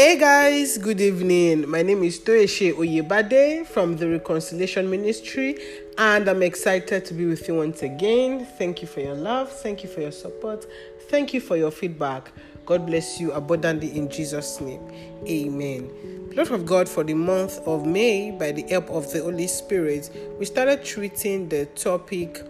Hey 0.00 0.16
guys, 0.16 0.78
good 0.78 0.98
evening. 0.98 1.68
My 1.68 1.82
name 1.82 2.02
is 2.04 2.18
Toyeshe 2.20 2.72
Oyebade 2.72 3.66
from 3.66 3.98
the 3.98 4.08
Reconciliation 4.08 4.88
Ministry, 4.88 5.58
and 5.98 6.26
I'm 6.26 6.42
excited 6.42 7.04
to 7.04 7.12
be 7.12 7.26
with 7.26 7.46
you 7.46 7.56
once 7.56 7.82
again. 7.82 8.46
Thank 8.56 8.80
you 8.80 8.88
for 8.88 9.00
your 9.00 9.14
love, 9.14 9.52
thank 9.52 9.84
you 9.84 9.90
for 9.90 10.00
your 10.00 10.10
support, 10.10 10.64
thank 11.10 11.34
you 11.34 11.40
for 11.42 11.58
your 11.58 11.70
feedback. 11.70 12.32
God 12.64 12.86
bless 12.86 13.20
you 13.20 13.32
abundantly 13.32 13.94
in 13.94 14.08
Jesus' 14.08 14.58
name. 14.58 14.80
Amen. 15.28 16.30
Lord 16.34 16.50
of 16.50 16.64
God, 16.64 16.88
for 16.88 17.04
the 17.04 17.12
month 17.12 17.58
of 17.66 17.84
May, 17.84 18.30
by 18.30 18.52
the 18.52 18.62
help 18.62 18.88
of 18.88 19.12
the 19.12 19.20
Holy 19.20 19.48
Spirit, 19.48 20.08
we 20.38 20.46
started 20.46 20.82
treating 20.82 21.46
the 21.50 21.66
topic 21.76 22.42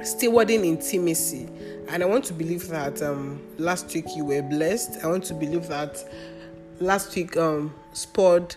stewarding 0.00 0.64
intimacy 0.64 1.46
and 1.88 2.02
i 2.02 2.06
want 2.06 2.24
to 2.24 2.32
believe 2.32 2.66
that 2.68 3.02
um, 3.02 3.42
last 3.58 3.92
week 3.94 4.06
you 4.16 4.24
were 4.24 4.40
blessed 4.40 5.04
i 5.04 5.06
want 5.06 5.22
to 5.22 5.34
believe 5.34 5.68
that 5.68 6.02
last 6.82 7.14
week 7.14 7.36
um, 7.36 7.72
spurred 7.92 8.54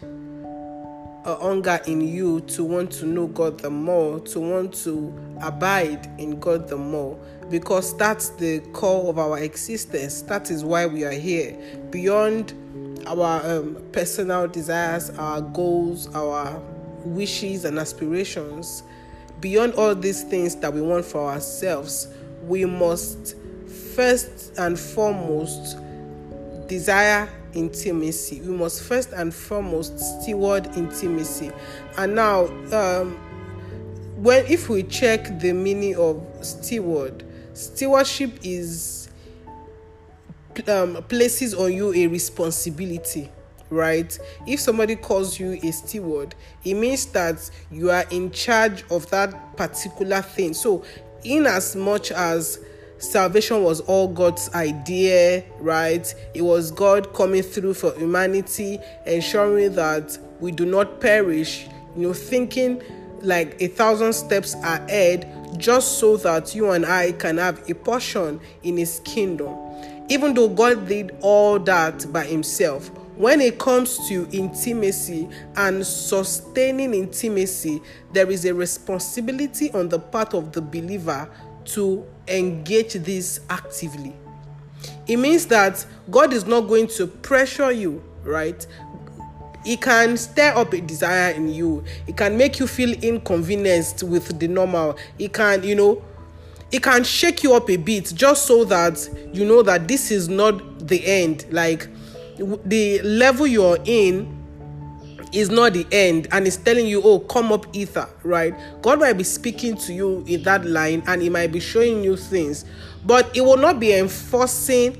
a 1.26 1.36
hunger 1.36 1.80
in 1.88 2.02
you 2.02 2.42
to 2.42 2.64
want 2.64 2.92
to 2.92 3.06
know 3.06 3.28
god 3.28 3.60
the 3.60 3.70
more 3.70 4.20
to 4.20 4.40
want 4.40 4.74
to 4.74 5.14
abide 5.42 6.08
in 6.20 6.40
god 6.40 6.68
the 6.68 6.78
more. 6.78 7.18
Because 7.50 7.96
that's 7.98 8.30
the 8.30 8.60
core 8.74 9.10
of 9.10 9.20
our 9.20 9.38
existence. 9.40 10.24
That 10.24 10.50
is 10.50 10.64
why 10.64 10.88
we 10.88 11.04
are 11.04 11.12
here. 11.12 11.56
Beyond 11.92 13.04
our 13.06 13.46
um, 13.46 13.84
personal 13.92 14.48
desires 14.48 15.12
our 15.12 15.40
goals 15.42 16.08
our 16.16 16.60
wishes 17.04 17.64
and 17.64 17.78
aspirations 17.78 18.82
beyond 19.40 19.76
all 19.76 19.94
these 19.94 20.24
things 20.24 20.56
that 20.56 20.74
we 20.74 20.82
want 20.82 21.06
for 21.06 21.30
ourselves, 21.30 22.08
we 22.48 22.66
must 22.66 23.36
first 23.96 24.58
and 24.58 24.80
foremost 24.80 25.78
desire 26.68 27.30
intimacy. 27.56 28.42
We 28.42 28.56
must 28.56 28.84
first 28.84 29.12
and 29.14 29.34
foremost 29.34 29.98
steward 30.00 30.68
intimacy. 30.76 31.52
And 31.98 32.16
now, 32.16 32.46
um, 32.72 33.16
when 34.18 34.46
if 34.46 34.70
we 34.70 34.84
check 34.84 35.40
the 35.40 35.54
meaning 35.54 35.96
of 35.96 36.24
steward, 36.42 37.24
stewardship 37.54 38.40
is 38.44 39.10
um, 40.68 41.04
places 41.10 41.54
on 41.54 41.74
you 41.74 41.94
a 41.94 42.08
responsibility 42.08 43.30
right? 43.70 44.18
If 44.46 44.60
somebody 44.60 44.96
calls 44.96 45.40
you 45.40 45.60
a 45.64 45.72
steward, 45.72 46.36
it 46.64 46.76
means 46.76 47.08
that 47.08 47.50
you 47.72 47.90
are 47.90 48.06
in 48.12 48.32
charge 48.32 48.84
of 48.92 49.10
that 49.10 49.58
particular 49.58 50.22
thing. 50.22 50.54
So, 50.54 50.84
in 51.24 51.48
as 51.48 51.76
much 51.76 52.12
as 52.12 52.60
salvation 52.98 53.64
was 53.64 53.82
all 53.82 54.08
God's 54.08 54.54
idea, 54.54 55.44
right? 55.60 56.14
It 56.34 56.42
was 56.42 56.72
God 56.72 57.14
coming 57.14 57.44
through 57.44 57.74
for 57.76 57.94
humanity, 57.96 58.80
ensuring 59.06 59.74
that 59.76 60.18
we 60.40 60.52
do 60.52 60.66
not 60.66 61.02
perish, 61.02 61.68
you 61.96 62.08
know, 62.08 62.14
thinking 62.14 62.82
like 63.22 63.62
a 63.62 63.68
thousand 63.68 64.14
steps 64.14 64.54
ahead 64.56 65.32
just 65.58 66.00
so 66.00 66.18
that 66.18 66.54
you 66.54 66.72
and 66.72 66.86
I 66.86 67.14
can 67.14 67.38
have 67.38 67.70
a 67.70 67.74
portion 67.74 68.40
in 68.64 68.78
his 68.78 69.00
kingdom. 69.06 69.56
Even 70.10 70.34
though 70.34 70.50
God 70.50 70.88
did 70.88 71.16
all 71.22 71.58
that 71.60 72.12
by 72.12 72.26
himself, 72.26 72.92
when 73.18 73.40
it 73.40 73.60
comes 73.60 74.08
to 74.10 74.28
intimacy 74.32 75.30
and 75.56 75.88
sustaining 75.88 76.94
intimacy, 76.94 77.82
there 78.12 78.30
is 78.30 78.44
a 78.46 78.54
responsibility 78.54 79.72
on 79.72 79.88
the 79.88 79.98
part 79.98 80.34
of 80.34 80.52
the 80.52 80.62
believer 80.62 81.30
to 81.66 82.06
engage 82.28 82.94
this 82.94 83.42
actively. 83.50 84.14
It 85.08 85.18
means 85.18 85.46
that 85.48 85.86
God 86.10 86.34
is 86.34 86.46
not 86.46 86.62
going 86.62 86.88
to 86.88 87.08
pressure 87.08 87.72
you, 87.72 88.04
right? 88.24 88.66
He 89.64 89.78
can 89.78 90.16
stir 90.18 90.54
up 90.56 90.74
a 90.74 90.82
desire 90.82 91.32
in 91.32 91.50
you. 91.50 91.84
It 92.08 92.18
can 92.18 92.38
make 92.38 92.60
you 92.60 92.68
feel 92.68 92.92
inconvenienced 93.04 94.04
with 94.04 94.40
the 94.40 94.48
normal. 94.48 94.98
It 95.18 95.34
can, 95.34 95.64
you 95.64 95.76
know, 95.76 96.04
it 96.72 96.84
can 96.84 97.04
shake 97.04 97.44
you 97.44 97.54
up 97.56 97.70
a 97.70 97.78
bit 97.78 98.12
just 98.16 98.46
so 98.46 98.64
that 98.66 99.10
you 99.34 99.46
know 99.46 99.64
that 99.64 99.88
this 99.88 100.12
is 100.12 100.30
not 100.30 100.88
the 100.88 101.04
end. 101.06 101.46
Like 101.52 101.88
the 102.38 103.02
level 103.02 103.48
you're 103.48 103.78
in 103.86 104.35
is 105.36 105.50
not 105.50 105.74
the 105.74 105.86
end 105.92 106.28
and 106.32 106.48
it's 106.48 106.58
telling 106.58 106.88
you 106.88 107.02
oh 107.04 107.20
come 107.20 107.52
up 107.52 107.66
ether 107.76 108.08
right? 108.24 108.54
God 108.82 109.00
might 109.00 109.14
be 109.14 109.24
speaking 109.24 109.76
to 109.78 109.94
you 109.94 110.24
in 110.28 110.44
that 110.44 110.66
line 110.66 111.04
and 111.08 111.22
he 111.22 111.30
might 111.30 111.52
be 111.52 111.60
showing 111.60 112.04
you 112.04 112.16
things 112.16 112.66
but 113.06 113.36
it 113.36 113.42
will 113.42 113.58
not 113.58 113.80
be 113.80 113.94
enforcing 113.94 114.94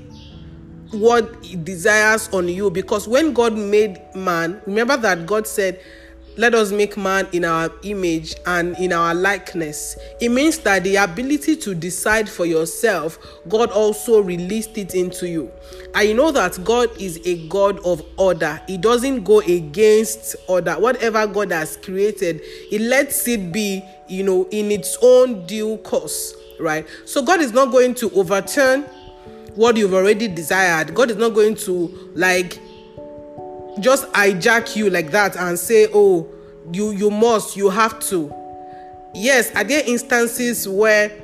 what 0.92 1.44
he 1.44 1.56
desires 1.56 2.28
on 2.32 2.48
you 2.48 2.70
because 2.70 3.08
when 3.08 3.32
god 3.32 3.54
made 3.54 4.00
man 4.14 4.60
remember 4.66 4.96
that 4.96 5.26
god 5.26 5.46
said 5.46 5.80
let 6.36 6.54
us 6.54 6.70
make 6.70 6.96
man 6.96 7.26
in 7.32 7.44
our 7.44 7.72
image 7.82 8.36
and 8.44 8.76
in 8.78 8.92
our 8.92 9.14
likeness. 9.14 9.96
It 10.20 10.28
means 10.28 10.58
that 10.58 10.84
the 10.84 10.96
ability 10.96 11.56
to 11.56 11.74
decide 11.74 12.28
for 12.28 12.44
yourself, 12.44 13.18
God 13.48 13.70
also 13.70 14.20
released 14.20 14.76
it 14.76 14.94
into 14.94 15.28
you. 15.28 15.50
I 15.94 16.12
know 16.12 16.30
that 16.32 16.62
God 16.62 16.90
is 17.00 17.20
a 17.24 17.48
God 17.48 17.80
of 17.86 18.02
order. 18.18 18.60
He 18.66 18.76
doesn't 18.76 19.24
go 19.24 19.40
against 19.40 20.36
order. 20.46 20.74
Whatever 20.74 21.26
God 21.26 21.52
has 21.52 21.78
created, 21.78 22.42
He 22.68 22.78
lets 22.78 23.26
it 23.26 23.50
be, 23.50 23.82
you 24.06 24.22
know, 24.22 24.46
in 24.50 24.70
its 24.70 24.98
own 25.00 25.46
due 25.46 25.78
course, 25.78 26.34
right? 26.60 26.86
So 27.06 27.22
God 27.22 27.40
is 27.40 27.52
not 27.52 27.72
going 27.72 27.94
to 27.96 28.10
overturn 28.10 28.82
what 29.54 29.78
you've 29.78 29.94
already 29.94 30.28
desired. 30.28 30.94
God 30.94 31.10
is 31.10 31.16
not 31.16 31.30
going 31.30 31.54
to 31.54 32.10
like 32.14 32.60
just 33.80 34.10
hijack 34.12 34.76
you 34.76 34.90
like 34.90 35.10
that 35.10 35.36
and 35.36 35.58
say 35.58 35.88
oh 35.92 36.28
you 36.72 36.90
you 36.90 37.10
must 37.10 37.56
you 37.56 37.68
have 37.70 37.98
to. 38.00 38.32
Yes 39.14 39.54
are 39.54 39.64
there 39.64 39.82
instances 39.86 40.68
where 40.68 41.22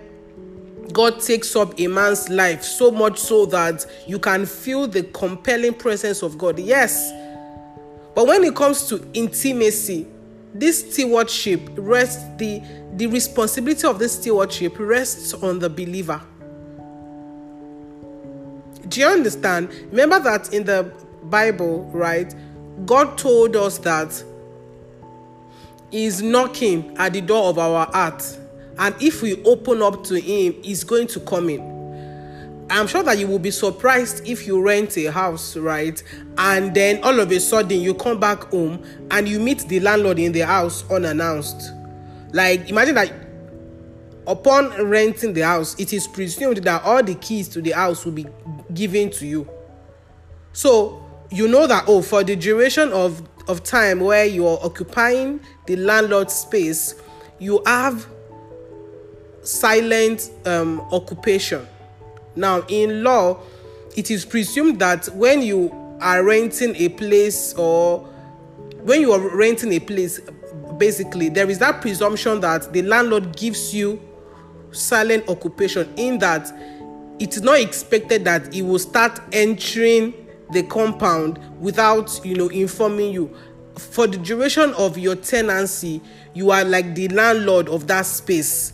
god 0.93 1.21
takes 1.21 1.57
up 1.57 1.79
a 1.81 1.87
man's 1.87 2.29
life 2.29 2.63
so 2.63 2.91
much 2.91 3.19
so 3.19 3.47
that 3.47 3.87
you 4.07 4.19
can 4.19 4.45
feel 4.45 4.87
the 4.87 5.03
compelling 5.05 5.75
presence 5.75 6.23
of 6.23 6.39
god? 6.39 6.59
Yes. 6.59 7.13
But 8.15 8.27
when 8.27 8.45
it 8.45 8.55
comes 8.55 8.89
to 8.89 9.09
intimacy 9.15 10.07
this 10.55 10.93
stewardship 10.93 11.63
rests 11.77 12.23
the 12.37 12.63
the 12.97 13.07
responsibility 13.07 13.87
of 13.87 13.99
this 13.99 14.21
stewardship 14.21 14.79
rests 14.79 15.33
on 15.33 15.59
the 15.59 15.71
believer. 15.71 16.21
Do 18.89 19.01
you 19.01 19.07
understand? 19.07 19.71
Remember 19.91 20.21
that 20.21 20.53
in 20.53 20.65
the 20.65 20.93
Bible, 21.25 21.85
right, 21.93 22.35
God 22.87 23.17
told 23.19 23.57
us 23.57 23.79
that 23.79 24.23
He's 25.91 26.23
knocking 26.23 26.97
at 26.97 27.13
the 27.13 27.21
door 27.21 27.51
of 27.51 27.59
our 27.59 27.87
heart. 27.87 28.39
And 28.79 28.95
if 29.01 29.21
we 29.21 29.43
open 29.45 29.83
up 29.83 30.05
to 30.05 30.21
Him, 30.21 30.55
He's 30.63 30.85
going 30.85 31.07
to 31.09 31.21
come 31.21 31.51
in. 31.51 31.73
I'm 32.71 32.87
sure 32.87 33.03
that 33.03 33.19
you 33.19 33.27
will 33.27 33.39
be 33.39 33.51
surprised 33.51 34.27
if 34.27 34.47
you 34.47 34.63
rent 34.63 34.97
a 34.97 35.13
house, 35.13 35.57
right? 35.59 36.03
And 36.39 36.75
then 36.75 37.05
all 37.05 37.21
of 37.21 37.31
a 37.31 37.39
sudden 37.39 37.81
you 37.81 37.93
come 37.93 38.19
back 38.19 38.45
home 38.45 38.83
and 39.11 39.29
you 39.29 39.39
meet 39.39 39.69
the 39.69 39.81
landlord 39.81 40.19
in 40.19 40.33
the 40.33 40.41
house 40.41 40.91
unannounced. 40.91 41.73
Like, 42.33 42.71
imagine 42.71 42.95
that 42.95 43.13
upon 44.27 44.71
renting 44.89 45.35
the 45.35 45.43
house, 45.43 45.79
it 45.79 45.93
is 45.93 46.07
presumed 46.07 46.59
that 46.59 46.83
all 46.83 47.03
the 47.03 47.15
keys 47.17 47.49
to 47.49 47.61
the 47.61 47.73
house 47.73 48.07
will 48.07 48.13
be 48.13 48.27
given 48.73 49.11
to 49.11 49.27
you. 49.27 49.47
So, 50.55 51.02
you 51.33 51.49
know 51.49 51.67
that 51.67 51.85
oh 51.89 52.03
for 52.03 52.23
the 52.23 52.37
duration 52.37 52.93
of 52.93 53.23
of 53.49 53.65
time 53.65 54.01
where 54.01 54.25
you're 54.25 54.59
occupying 54.63 55.41
the 55.67 55.77
landlord's 55.77 56.35
space 56.35 56.95
you 57.39 57.61
have 57.67 58.07
silent 59.43 60.31
um, 60.47 60.81
occupation. 60.93 61.67
Now 62.37 62.65
in 62.69 63.03
law 63.03 63.41
it 63.97 64.11
is 64.11 64.25
presumed 64.25 64.79
that 64.79 65.07
when 65.15 65.43
you 65.43 65.75
are 66.01 66.23
renting 66.23 66.75
a 66.77 66.89
place 66.91 67.55
or 67.55 68.01
when 68.83 69.01
you 69.01 69.13
are 69.13 69.37
renting 69.37 69.73
a 69.73 69.81
place 69.81 70.21
basically 70.79 71.29
there 71.29 71.49
is 71.51 71.59
that 71.59 71.81
presumption 71.81 72.41
that 72.41 72.73
the 72.73 72.83
landlord 72.83 73.37
gives 73.37 73.75
you 73.75 74.01
silent 74.71 75.29
occupation 75.29 75.93
in 75.97 76.19
that 76.19 76.53
it 77.19 77.37
is 77.37 77.43
not 77.43 77.59
expected 77.61 78.25
that 78.25 78.53
he 78.53 78.63
will 78.63 78.79
start 78.79 79.21
entering 79.33 80.15
the 80.53 80.63
compound 80.65 81.39
without 81.61 82.21
you 82.25 82.35
know 82.35 82.49
informing 82.49 83.13
you. 83.13 83.35
For 83.77 84.07
the 84.07 84.19
duration 84.19 84.75
of 84.75 84.99
your 84.99 85.17
tenancy 85.17 86.01
you 86.35 86.51
are 86.51 86.65
like 86.65 86.95
the 86.95 87.09
landlord 87.09 87.69
of 87.69 87.87
that 87.87 88.07
space. 88.07 88.73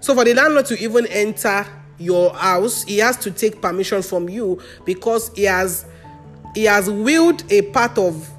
So 0.00 0.14
for 0.14 0.24
the 0.24 0.34
landlord 0.34 0.66
to 0.66 0.78
even 0.78 1.06
enter 1.06 1.66
your 1.98 2.32
house 2.34 2.82
he 2.84 2.98
has 2.98 3.16
to 3.16 3.30
take 3.30 3.60
permission 3.62 4.02
from 4.02 4.28
you 4.28 4.60
because 4.84 5.30
he 5.34 5.44
has 5.44 5.86
he 6.54 6.64
has 6.64 6.90
willed 6.90 7.50
a 7.50 7.62
part 7.62 7.98
of 7.98 8.30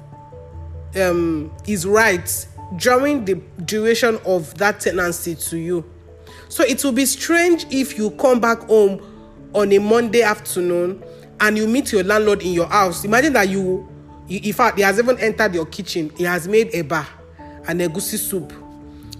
um, 0.96 1.52
his 1.64 1.86
rights 1.86 2.48
during 2.76 3.24
the 3.24 3.34
duration 3.64 4.18
of 4.24 4.56
that 4.58 4.80
tenancy 4.80 5.34
to 5.34 5.56
you. 5.56 5.84
So 6.48 6.64
it 6.64 6.82
will 6.82 6.92
be 6.92 7.06
strange 7.06 7.66
if 7.70 7.96
you 7.98 8.10
come 8.12 8.40
back 8.40 8.60
home 8.62 9.02
on 9.54 9.72
a 9.72 9.78
monday 9.78 10.22
afternoon 10.22 11.02
and 11.40 11.56
you 11.56 11.66
meet 11.66 11.92
your 11.92 12.04
landlord 12.04 12.42
in 12.42 12.52
your 12.52 12.66
house 12.66 13.04
imagine 13.04 13.32
that 13.32 13.48
you 13.48 13.88
in 14.28 14.52
fact, 14.52 14.76
he 14.76 14.82
has 14.82 14.98
even 14.98 15.18
entered 15.20 15.54
your 15.54 15.66
kitchen. 15.66 16.10
He 16.16 16.24
has 16.24 16.46
made 16.46 16.74
a 16.74 16.82
bar 16.82 17.06
and 17.66 17.80
egusi 17.80 18.18
soup. 18.18 18.52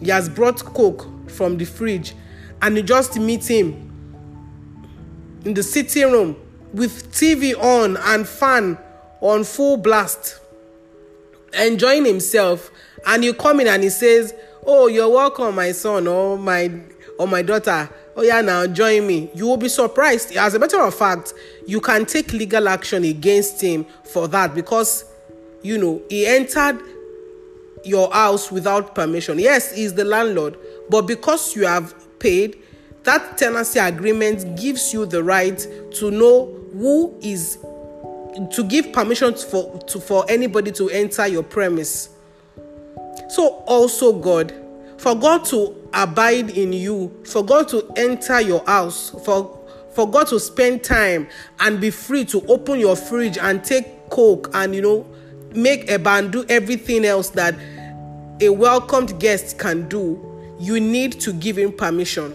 He 0.00 0.10
has 0.10 0.28
brought 0.28 0.62
coke 0.62 1.06
from 1.30 1.56
the 1.56 1.64
fridge, 1.64 2.14
and 2.60 2.76
you 2.76 2.82
just 2.82 3.18
meet 3.18 3.48
him 3.48 3.84
in 5.44 5.54
the 5.54 5.62
sitting 5.62 6.12
room 6.12 6.36
with 6.74 7.10
TV 7.12 7.54
on 7.56 7.96
and 7.96 8.28
fan 8.28 8.78
on 9.20 9.44
full 9.44 9.78
blast, 9.78 10.40
enjoying 11.54 12.04
himself. 12.04 12.70
And 13.06 13.24
you 13.24 13.32
come 13.32 13.60
in 13.60 13.66
and 13.66 13.82
he 13.82 13.88
says, 13.88 14.34
"Oh, 14.66 14.88
you're 14.88 15.08
welcome, 15.08 15.54
my 15.54 15.72
son 15.72 16.06
or 16.06 16.36
my 16.36 16.70
or 17.18 17.26
my 17.28 17.42
daughter. 17.42 17.88
Oh 18.16 18.22
yeah, 18.22 18.40
now 18.40 18.66
join 18.66 19.06
me." 19.06 19.30
You 19.34 19.46
will 19.46 19.56
be 19.56 19.68
surprised. 19.68 20.36
As 20.36 20.54
a 20.54 20.58
matter 20.58 20.80
of 20.80 20.94
fact, 20.94 21.34
you 21.66 21.80
can 21.80 22.06
take 22.06 22.32
legal 22.32 22.68
action 22.68 23.04
against 23.04 23.60
him 23.60 23.84
for 24.04 24.28
that 24.28 24.54
because 24.54 25.04
you 25.62 25.78
know 25.78 26.02
he 26.08 26.26
entered 26.26 26.80
your 27.84 28.10
house 28.12 28.50
without 28.50 28.94
permission. 28.94 29.38
Yes, 29.38 29.74
he's 29.74 29.94
the 29.94 30.04
landlord, 30.04 30.56
but 30.90 31.02
because 31.02 31.54
you 31.54 31.66
have 31.66 31.94
paid, 32.18 32.58
that 33.04 33.38
tenancy 33.38 33.78
agreement 33.78 34.58
gives 34.60 34.92
you 34.92 35.06
the 35.06 35.22
right 35.22 35.58
to 35.92 36.10
know 36.10 36.54
who 36.72 37.16
is 37.22 37.58
to 38.52 38.64
give 38.64 38.92
permission 38.92 39.34
for 39.34 39.78
to, 39.84 40.00
for 40.00 40.24
anybody 40.28 40.70
to 40.72 40.90
enter 40.90 41.26
your 41.26 41.42
premise. 41.42 42.10
So 43.30 43.48
also 43.66 44.12
God, 44.12 44.52
for 44.96 45.14
God 45.14 45.44
to 45.46 45.74
abide 45.92 46.50
in 46.50 46.72
you, 46.72 47.12
for 47.24 47.44
God 47.44 47.68
to 47.68 47.90
enter 47.96 48.40
your 48.40 48.64
house, 48.66 49.10
for 49.24 49.54
for 49.92 50.08
God 50.08 50.28
to 50.28 50.38
spend 50.38 50.84
time 50.84 51.26
and 51.58 51.80
be 51.80 51.90
free 51.90 52.24
to 52.26 52.46
open 52.46 52.78
your 52.78 52.94
fridge 52.94 53.36
and 53.36 53.64
take 53.64 54.08
coke 54.10 54.48
and 54.54 54.72
you 54.74 54.80
know 54.80 55.04
make 55.54 55.90
a 55.90 55.98
band 55.98 56.30
do 56.30 56.44
everything 56.48 57.04
else 57.04 57.30
that 57.30 57.54
a 58.40 58.48
welcomed 58.48 59.18
guest 59.18 59.58
can 59.58 59.88
do, 59.88 60.24
you 60.60 60.78
need 60.78 61.20
to 61.20 61.32
give 61.32 61.58
him 61.58 61.72
permission. 61.72 62.32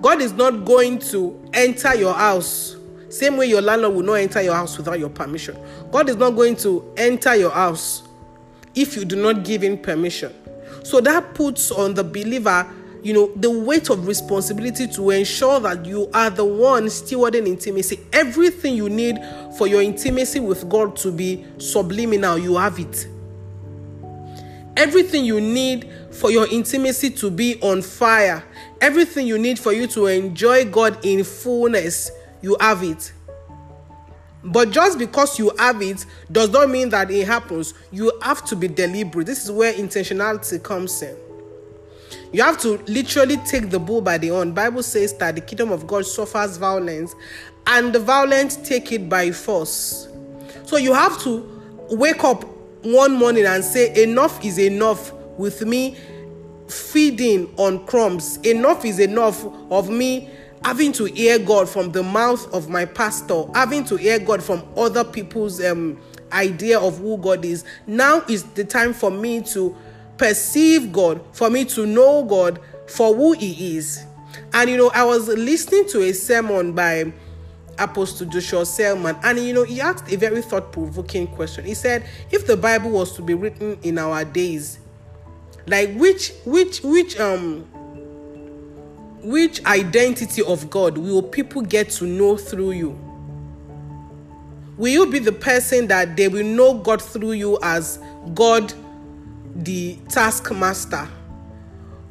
God 0.00 0.20
is 0.20 0.32
not 0.32 0.64
going 0.64 0.98
to 0.98 1.40
enter 1.54 1.94
your 1.94 2.14
house 2.14 2.76
same 3.08 3.36
way 3.36 3.46
your 3.46 3.62
landlord 3.62 3.94
will 3.94 4.02
not 4.02 4.14
enter 4.14 4.42
your 4.42 4.54
house 4.54 4.76
without 4.76 4.98
your 4.98 5.08
permission. 5.08 5.56
God 5.90 6.08
is 6.08 6.16
not 6.16 6.30
going 6.30 6.56
to 6.56 6.92
enter 6.96 7.34
your 7.34 7.50
house 7.50 8.02
if 8.74 8.96
you 8.96 9.04
do 9.04 9.16
not 9.16 9.44
give 9.44 9.62
him 9.62 9.78
permission. 9.78 10.34
So 10.86 11.00
that 11.00 11.34
puts 11.34 11.72
on 11.72 11.94
the 11.94 12.04
believer, 12.04 12.64
you 13.02 13.12
know, 13.12 13.32
the 13.34 13.50
weight 13.50 13.90
of 13.90 14.06
responsibility 14.06 14.86
to 14.86 15.10
ensure 15.10 15.58
that 15.58 15.84
you 15.84 16.08
are 16.14 16.30
the 16.30 16.44
one 16.44 16.84
stewarding 16.84 17.48
intimacy. 17.48 17.98
Everything 18.12 18.76
you 18.76 18.88
need 18.88 19.18
for 19.58 19.66
your 19.66 19.82
intimacy 19.82 20.38
with 20.38 20.68
God 20.68 20.94
to 20.98 21.10
be 21.10 21.44
subliminal, 21.58 22.38
you 22.38 22.56
have 22.56 22.78
it. 22.78 23.08
Everything 24.76 25.24
you 25.24 25.40
need 25.40 25.90
for 26.12 26.30
your 26.30 26.46
intimacy 26.52 27.10
to 27.10 27.32
be 27.32 27.60
on 27.62 27.82
fire, 27.82 28.44
everything 28.80 29.26
you 29.26 29.38
need 29.38 29.58
for 29.58 29.72
you 29.72 29.88
to 29.88 30.06
enjoy 30.06 30.66
God 30.66 31.04
in 31.04 31.24
fullness, 31.24 32.12
you 32.42 32.56
have 32.60 32.84
it. 32.84 33.12
But 34.46 34.70
just 34.70 34.98
because 34.98 35.38
you 35.38 35.50
have 35.58 35.82
it 35.82 36.06
does 36.30 36.50
not 36.50 36.70
mean 36.70 36.88
that 36.90 37.10
it 37.10 37.26
happens. 37.26 37.74
You 37.90 38.12
have 38.22 38.44
to 38.46 38.56
be 38.56 38.68
deliberate. 38.68 39.26
This 39.26 39.44
is 39.44 39.50
where 39.50 39.72
intentionality 39.72 40.62
comes 40.62 41.02
in. 41.02 41.16
You 42.32 42.42
have 42.42 42.58
to 42.60 42.78
literally 42.86 43.38
take 43.38 43.70
the 43.70 43.80
bull 43.80 44.00
by 44.00 44.18
the 44.18 44.28
horn. 44.28 44.52
Bible 44.52 44.82
says 44.82 45.16
that 45.18 45.34
the 45.34 45.40
kingdom 45.40 45.72
of 45.72 45.86
God 45.86 46.06
suffers 46.06 46.56
violence, 46.56 47.14
and 47.66 47.92
the 47.92 47.98
violent 47.98 48.64
take 48.64 48.92
it 48.92 49.08
by 49.08 49.32
force. 49.32 50.08
So 50.64 50.76
you 50.76 50.94
have 50.94 51.20
to 51.22 51.62
wake 51.90 52.22
up 52.22 52.44
one 52.84 53.14
morning 53.14 53.46
and 53.46 53.64
say, 53.64 54.02
Enough 54.02 54.44
is 54.44 54.58
enough 54.58 55.12
with 55.38 55.64
me 55.64 55.96
feeding 56.68 57.52
on 57.56 57.84
crumbs. 57.86 58.36
Enough 58.38 58.84
is 58.84 58.98
enough 59.00 59.44
of 59.70 59.90
me 59.90 60.30
having 60.64 60.92
to 60.92 61.04
hear 61.04 61.38
God 61.38 61.68
from 61.68 61.92
the 61.92 62.02
mouth 62.02 62.52
of 62.52 62.68
my 62.68 62.84
pastor, 62.84 63.44
having 63.54 63.84
to 63.84 63.96
hear 63.96 64.18
God 64.18 64.42
from 64.42 64.64
other 64.76 65.04
people's 65.04 65.62
um, 65.64 66.00
idea 66.32 66.78
of 66.78 66.98
who 66.98 67.18
God 67.18 67.44
is. 67.44 67.64
Now 67.86 68.22
is 68.28 68.44
the 68.44 68.64
time 68.64 68.92
for 68.92 69.10
me 69.10 69.42
to 69.42 69.76
perceive 70.18 70.92
God, 70.92 71.20
for 71.32 71.50
me 71.50 71.64
to 71.66 71.86
know 71.86 72.24
God 72.24 72.60
for 72.86 73.14
who 73.14 73.32
He 73.32 73.76
is. 73.76 74.04
And 74.52 74.70
you 74.70 74.76
know, 74.76 74.90
I 74.94 75.04
was 75.04 75.28
listening 75.28 75.88
to 75.88 76.02
a 76.02 76.12
sermon 76.12 76.72
by 76.72 77.12
Apostle 77.78 78.26
Joshua 78.26 78.64
Selman, 78.64 79.16
and 79.22 79.38
you 79.38 79.52
know, 79.52 79.64
he 79.64 79.80
asked 79.80 80.10
a 80.10 80.16
very 80.16 80.40
thought 80.42 80.72
provoking 80.72 81.26
question. 81.26 81.64
He 81.64 81.74
said, 81.74 82.06
If 82.30 82.46
the 82.46 82.56
Bible 82.56 82.90
was 82.90 83.14
to 83.16 83.22
be 83.22 83.34
written 83.34 83.78
in 83.82 83.98
our 83.98 84.24
days, 84.24 84.78
like 85.66 85.94
which 85.96 86.32
which 86.44 86.82
which 86.82 87.18
um 87.18 87.66
which 89.26 89.64
identity 89.64 90.40
of 90.42 90.70
God 90.70 90.96
will 90.96 91.20
people 91.20 91.60
get 91.62 91.90
to 91.90 92.04
know 92.06 92.36
through 92.36 92.70
you? 92.70 92.90
Will 94.76 94.92
you 94.92 95.10
be 95.10 95.18
the 95.18 95.32
person 95.32 95.88
that 95.88 96.16
they 96.16 96.28
will 96.28 96.44
know 96.44 96.74
God 96.74 97.02
through 97.02 97.32
you 97.32 97.58
as 97.60 97.98
God 98.34 98.72
the 99.56 99.98
taskmaster 100.08 101.08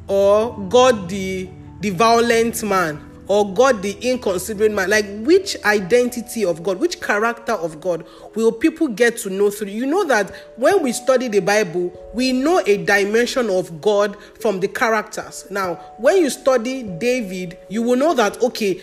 or 0.08 0.58
God 0.68 1.08
the 1.08 1.48
the 1.80 1.90
violent 1.90 2.62
man 2.62 3.05
or 3.28 3.52
God 3.52 3.82
the 3.82 3.92
inconsiderate 4.00 4.72
man? 4.72 4.90
Like, 4.90 5.06
which 5.22 5.56
identity 5.64 6.44
of 6.44 6.62
God, 6.62 6.78
which 6.78 7.00
character 7.00 7.52
of 7.52 7.80
God 7.80 8.04
will 8.34 8.52
people 8.52 8.88
get 8.88 9.16
to 9.18 9.30
know 9.30 9.50
through? 9.50 9.68
You 9.68 9.86
know 9.86 10.04
that 10.04 10.34
when 10.56 10.82
we 10.82 10.92
study 10.92 11.28
the 11.28 11.40
Bible, 11.40 11.92
we 12.14 12.32
know 12.32 12.62
a 12.66 12.84
dimension 12.84 13.50
of 13.50 13.80
God 13.80 14.16
from 14.40 14.60
the 14.60 14.68
characters. 14.68 15.46
Now, 15.50 15.74
when 15.98 16.18
you 16.18 16.30
study 16.30 16.82
David, 16.82 17.58
you 17.68 17.82
will 17.82 17.96
know 17.96 18.14
that, 18.14 18.42
okay, 18.42 18.80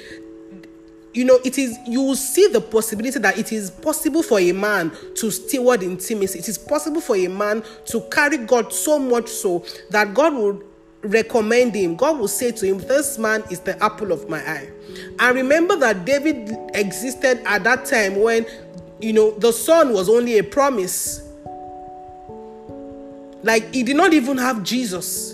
you 1.14 1.24
know 1.24 1.40
it 1.44 1.58
is 1.58 1.78
you 1.88 2.02
will 2.02 2.16
see 2.16 2.48
the 2.48 2.60
possibility 2.60 3.20
that 3.20 3.38
it 3.38 3.52
is 3.52 3.70
possible 3.70 4.24
for 4.24 4.40
a 4.40 4.52
man 4.52 4.92
to 5.16 5.30
steward 5.30 5.84
intimacy 5.84 6.40
it 6.40 6.50
is 6.50 6.58
possible 6.58 7.02
for 7.02 7.16
a 7.16 7.28
man 7.28 7.64
to 7.86 8.02
carry 8.12 8.38
god 8.38 8.74
so 8.74 8.98
much 8.98 9.30
so 9.30 9.64
that 9.90 10.14
god 10.14 10.34
would 10.34 10.64
recommend 11.04 11.76
him, 11.76 11.96
God 11.96 12.18
will 12.18 12.28
say 12.28 12.52
to 12.52 12.66
him, 12.66 12.80
This 12.80 13.18
man 13.18 13.44
is 13.52 13.60
the 13.60 13.82
apple 13.84 14.12
of 14.12 14.30
my 14.30 14.40
eye. 14.40 14.70
And 15.20 15.36
remember 15.36 15.76
that 15.78 16.06
David 16.06 16.56
existed 16.74 17.42
at 17.46 17.64
that 17.64 17.86
time 17.86 18.22
when, 18.22 18.46
you 19.00 19.14
know, 19.14 19.32
the 19.32 19.52
son 19.52 19.94
was 19.94 20.10
only 20.10 20.38
a 20.40 20.44
promise. 20.44 21.28
Like 23.44 23.74
he 23.74 23.84
did 23.84 23.98
not 23.98 24.14
even 24.14 24.38
have 24.38 24.64
Jesus. 24.64 25.33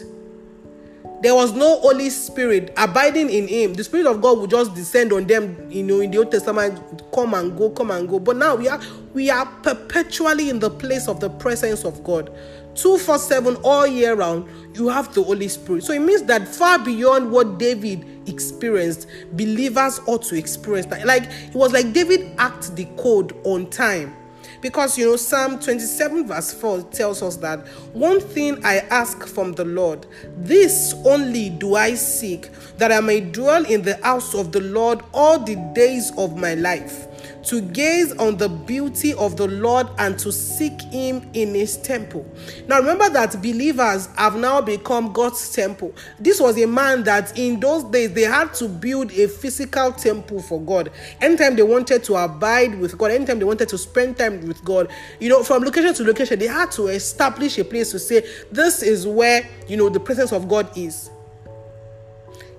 There 1.22 1.36
was 1.36 1.54
no 1.54 1.80
Holy 1.82 2.10
Spirit 2.10 2.74
abiding 2.78 3.30
in 3.30 3.48
him. 3.48 3.74
The 3.74 3.84
Spirit 3.84 4.08
of 4.08 4.22
God 4.22 4.40
would 4.40 4.50
just 4.50 4.74
descend 4.74 5.12
on 5.12 5.28
them, 5.28 5.70
you 5.70 5.84
know, 5.84 6.00
in 6.00 6.12
the 6.12 6.20
Old 6.20 6.32
Testament, 6.32 6.80
come 7.14 7.34
and 7.34 7.58
go, 7.58 7.70
come 7.72 7.92
and 7.92 8.08
go. 8.08 8.20
But 8.20 8.38
now 8.38 8.56
we 8.56 8.70
are 8.70 8.80
we 9.14 9.30
are 9.30 9.46
perpetually 9.46 10.50
in 10.50 10.60
the 10.60 10.70
place 10.70 11.08
of 11.08 11.20
the 11.20 11.30
presence 11.30 11.84
of 11.84 12.04
God. 12.04 12.28
247 12.76 13.58
all 13.64 13.86
year 13.86 14.16
round, 14.16 14.48
you 14.76 14.88
have 14.88 15.14
the 15.14 15.22
Holy 15.22 15.50
Spirit. 15.50 15.84
So 15.84 15.92
it 15.92 16.00
means 16.00 16.24
that 16.24 16.48
far 16.48 16.80
beyond 16.80 17.30
what 17.30 17.58
David 17.58 18.06
experienced, 18.30 19.08
believers 19.34 20.00
ought 20.06 20.24
to 20.24 20.36
experience 20.38 20.86
that. 20.88 21.06
Like 21.06 21.24
it 21.24 21.56
was 21.56 21.74
like 21.74 21.92
David 21.92 22.32
act 22.38 22.76
the 22.78 22.86
code 22.98 23.36
on 23.44 23.70
time. 23.70 24.16
Because 24.62 24.98
you 24.98 25.06
know, 25.06 25.16
Psalm 25.16 25.60
27, 25.60 26.28
verse 26.28 26.54
4 26.54 26.82
tells 26.92 27.22
us 27.22 27.38
that 27.38 27.66
one 27.94 28.20
thing 28.20 28.64
I 28.66 28.80
ask 28.90 29.26
from 29.26 29.54
the 29.54 29.66
Lord, 29.66 30.06
this 30.38 30.94
only 31.06 31.50
do 31.50 31.76
I 31.76 31.96
seek, 31.96 32.50
that 32.78 32.92
I 32.92 33.00
may 33.00 33.22
dwell 33.22 33.66
in 33.66 33.82
the 33.82 33.98
house 34.04 34.36
of 34.36 34.52
the 34.52 34.62
Lord 34.62 35.02
all 35.14 35.40
the 35.40 35.56
days 35.74 36.12
of 36.18 36.38
my 36.38 36.56
life 36.56 37.09
to 37.44 37.62
gaze 37.62 38.12
on 38.18 38.38
the 38.38 38.50
beauty 38.50 39.14
of 39.14 39.38
the 39.38 39.48
Lord 39.48 39.88
and 39.98 40.18
to 40.20 40.32
seek 40.32 40.82
Him 40.82 41.30
in 41.34 41.54
His 41.54 41.78
temple. 41.78 42.26
Now, 42.68 42.80
remember 42.80 43.10
that 43.10 43.42
believers 43.42 44.08
have 44.18 44.36
now 44.36 44.62
become 44.62 45.14
God's 45.14 45.52
temple. 45.54 45.94
This 46.20 46.40
was 46.40 46.62
a 46.62 46.68
man 46.68 47.04
that 47.04 47.38
in 47.38 47.60
those 47.60 47.84
days 47.86 48.14
they 48.14 48.24
had 48.24 48.54
to 48.56 48.68
build 48.68 49.12
a 49.12 49.28
physical 49.28 49.92
temple 49.92 50.42
for 50.42 50.62
God. 50.62 50.92
Anytime 51.22 51.56
they 51.56 51.64
wanted 51.64 52.04
to 52.06 52.16
abide 52.16 52.80
with 52.80 52.98
God, 52.98 53.12
anytime 53.12 53.40
they 53.40 53.46
wanted 53.46 53.70
to 53.70 53.78
spend 53.78 54.18
time 54.18 54.46
with 54.48 54.64
God, 54.64 54.90
you 55.20 55.30
know, 55.30 55.44
from 55.44 55.64
location 55.64 55.94
to 55.94 56.04
location, 56.04 56.40
they 56.40 56.48
had 56.48 56.72
to 56.72 56.88
establish 56.88 57.58
a 57.58 57.66
place 57.66 57.92
to 57.92 58.00
say, 58.00 58.28
This 58.52 58.84
is 58.84 59.08
where, 59.08 59.48
you 59.68 59.78
know, 59.78 59.90
the 59.90 60.00
presence 60.00 60.32
of 60.32 60.48
God 60.48 60.70
is. 60.78 61.10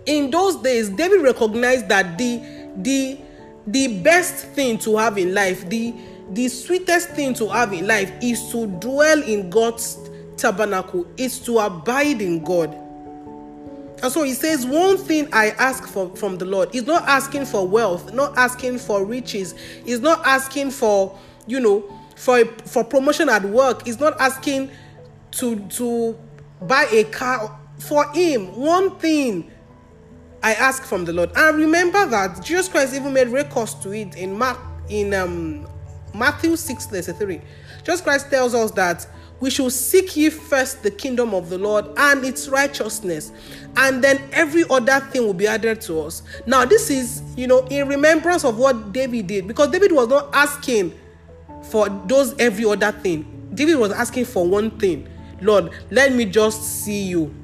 In 0.07 0.31
those 0.31 0.57
days, 0.57 0.89
David 0.89 1.23
recognized 1.23 1.89
that 1.89 2.17
the 2.17 2.43
the 2.77 3.19
the 3.73 4.00
best 4.03 4.47
thing 4.49 4.79
to 4.79 4.97
have 4.97 5.19
in 5.19 5.35
life, 5.35 5.69
the 5.69 5.95
the 6.31 6.47
sweetest 6.49 7.11
thing 7.11 7.35
to 7.35 7.49
have 7.49 7.73
in 7.73 7.87
life 7.87 8.12
is 8.23 8.50
to 8.53 8.67
dwell 8.67 9.21
in 9.23 9.50
God's 9.50 9.99
tabernacle, 10.37 11.07
is 11.17 11.41
to 11.41 11.59
abide 11.59 12.23
in 12.23 12.45
God. 12.45 12.73
And 14.03 14.11
so 14.11 14.23
he 14.23 14.35
says, 14.35 14.65
One 14.65 14.97
thing 14.97 15.29
I 15.33 15.50
ask 15.50 15.87
for, 15.89 16.15
from 16.17 16.39
the 16.39 16.45
Lord. 16.45 16.71
He's 16.73 16.87
not 16.87 17.03
asking 17.09 17.47
for 17.47 17.67
wealth, 17.67 18.15
not 18.15 18.37
asking 18.39 18.79
for 18.79 19.05
riches, 19.05 19.55
he's 19.85 20.00
not 20.00 20.25
asking 20.25 20.71
for, 20.71 21.19
you 21.47 21.61
know, 21.61 21.85
for 22.17 22.45
for 22.45 22.85
promotion 22.85 23.29
at 23.29 23.45
work. 23.45 23.85
He's 23.85 24.00
not 24.00 24.19
asking 24.21 24.71
to 25.33 25.59
to 25.71 26.19
buy 26.62 26.87
a 26.91 27.05
car 27.05 27.59
for 27.79 28.11
him. 28.12 28.55
One 28.57 28.99
thing 28.99 29.50
I 30.43 30.55
ask 30.55 30.85
from 30.85 31.05
the 31.05 31.13
Lord. 31.13 31.31
And 31.37 31.57
remember 31.57 32.07
that 32.07 32.43
Jesus 32.45 32.69
Christ 32.69 32.95
even 32.95 33.13
made 33.13 33.29
recourse 33.29 33.75
to 33.75 33.93
it 33.93 34.17
in 34.17 34.37
Mark 34.37 34.59
in 34.89 35.15
um 35.15 35.67
Matthew 36.15 36.57
6 36.57 36.87
33. 36.87 37.41
Jesus 37.79 38.01
Christ 38.01 38.31
tells 38.31 38.55
us 38.55 38.71
that 38.73 39.07
we 39.41 39.49
should 39.49 39.73
seek 39.73 40.17
ye 40.17 40.29
first 40.29 40.83
the 40.83 40.91
kingdom 40.91 41.35
of 41.35 41.49
the 41.49 41.57
Lord 41.57 41.87
and 41.97 42.25
its 42.25 42.49
righteousness, 42.49 43.33
and 43.77 44.05
then 44.05 44.21
every 44.33 44.65
other 44.69 45.01
thing 45.01 45.25
will 45.25 45.35
be 45.35 45.47
added 45.47 45.81
to 45.83 46.01
us. 46.03 46.23
Now, 46.47 46.67
this 46.67 46.91
is, 46.91 47.23
you 47.37 47.47
know, 47.47 47.67
in 47.69 47.89
remembrance 47.89 48.45
of 48.45 48.59
what 48.59 48.93
David 48.93 49.29
did, 49.29 49.49
because 49.49 49.71
David 49.71 49.93
was 49.93 50.09
not 50.09 50.29
asking 50.35 50.93
for 51.63 51.89
those 52.07 52.37
every 52.39 52.67
other 52.67 52.93
thing. 52.93 53.49
David 53.55 53.77
was 53.77 53.93
asking 53.93 54.27
for 54.27 54.47
one 54.47 54.79
thing 54.79 55.09
Lord, 55.41 55.71
let 55.91 56.13
me 56.13 56.27
just 56.27 56.63
see 56.85 57.03
you. 57.03 57.35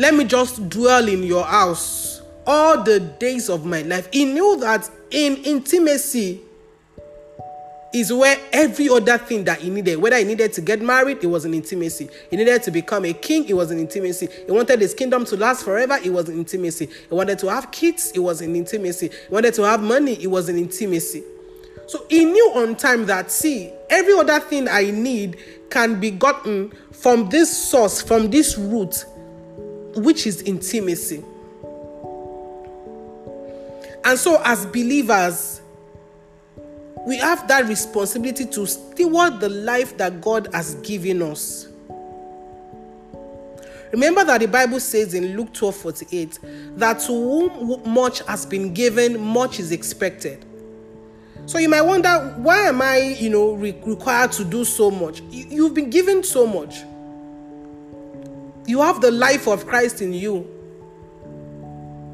Let 0.00 0.14
me 0.14 0.24
just 0.24 0.70
dwell 0.70 1.06
in 1.08 1.22
your 1.22 1.44
house 1.44 2.22
all 2.46 2.82
the 2.82 3.00
days 3.00 3.50
of 3.50 3.66
my 3.66 3.82
life. 3.82 4.08
He 4.10 4.24
knew 4.24 4.56
that 4.60 4.88
in 5.10 5.36
intimacy, 5.44 6.40
is 7.92 8.10
where 8.10 8.38
every 8.50 8.88
other 8.88 9.18
thing 9.18 9.44
that 9.44 9.60
he 9.60 9.68
needed, 9.68 9.98
whether 9.98 10.16
he 10.16 10.24
needed 10.24 10.54
to 10.54 10.62
get 10.62 10.80
married, 10.80 11.18
it 11.22 11.26
was 11.26 11.44
an 11.44 11.52
intimacy. 11.52 12.08
He 12.30 12.36
needed 12.38 12.62
to 12.62 12.70
become 12.70 13.04
a 13.04 13.12
king, 13.12 13.46
it 13.46 13.52
was 13.52 13.70
an 13.70 13.78
intimacy. 13.78 14.26
He 14.46 14.50
wanted 14.50 14.80
his 14.80 14.94
kingdom 14.94 15.26
to 15.26 15.36
last 15.36 15.66
forever, 15.66 15.98
it 16.02 16.10
was 16.10 16.30
an 16.30 16.38
intimacy. 16.38 16.86
He 16.86 17.14
wanted 17.14 17.38
to 17.40 17.50
have 17.50 17.70
kids, 17.70 18.10
it 18.14 18.20
was 18.20 18.40
an 18.40 18.56
intimacy. 18.56 19.08
He 19.08 19.34
wanted 19.34 19.52
to 19.54 19.64
have 19.64 19.82
money, 19.82 20.14
it 20.22 20.28
was 20.28 20.48
an 20.48 20.56
intimacy. 20.56 21.24
So 21.88 22.06
he 22.08 22.24
knew 22.24 22.52
on 22.54 22.76
time 22.76 23.04
that, 23.06 23.30
see, 23.30 23.70
every 23.90 24.14
other 24.14 24.40
thing 24.40 24.66
I 24.66 24.92
need 24.92 25.36
can 25.68 26.00
be 26.00 26.10
gotten 26.10 26.72
from 26.92 27.28
this 27.28 27.50
source, 27.70 28.00
from 28.00 28.30
this 28.30 28.56
root, 28.56 29.04
which 29.96 30.26
is 30.26 30.42
intimacy. 30.42 31.24
And 34.04 34.18
so, 34.18 34.40
as 34.44 34.66
believers, 34.66 35.60
we 37.06 37.18
have 37.18 37.46
that 37.48 37.66
responsibility 37.66 38.46
to 38.46 38.66
steward 38.66 39.40
the 39.40 39.48
life 39.48 39.96
that 39.98 40.20
God 40.20 40.48
has 40.52 40.74
given 40.76 41.22
us. 41.22 41.68
Remember 43.92 44.22
that 44.24 44.38
the 44.40 44.46
Bible 44.46 44.78
says 44.78 45.14
in 45.14 45.36
Luke 45.36 45.52
12 45.52 45.76
48 45.76 46.38
that 46.76 47.00
to 47.00 47.06
whom 47.06 47.82
much 47.92 48.20
has 48.26 48.46
been 48.46 48.72
given, 48.72 49.20
much 49.20 49.58
is 49.58 49.72
expected. 49.72 50.44
So 51.46 51.58
you 51.58 51.68
might 51.68 51.82
wonder, 51.82 52.34
why 52.36 52.68
am 52.68 52.80
I, 52.80 52.98
you 53.18 53.30
know, 53.30 53.54
re- 53.54 53.76
required 53.84 54.30
to 54.32 54.44
do 54.44 54.64
so 54.64 54.90
much? 54.90 55.20
You've 55.30 55.74
been 55.74 55.90
given 55.90 56.22
so 56.22 56.46
much. 56.46 56.82
You 58.70 58.80
have 58.82 59.00
the 59.00 59.10
life 59.10 59.48
of 59.48 59.66
Christ 59.66 60.00
in 60.00 60.12
you. 60.12 60.48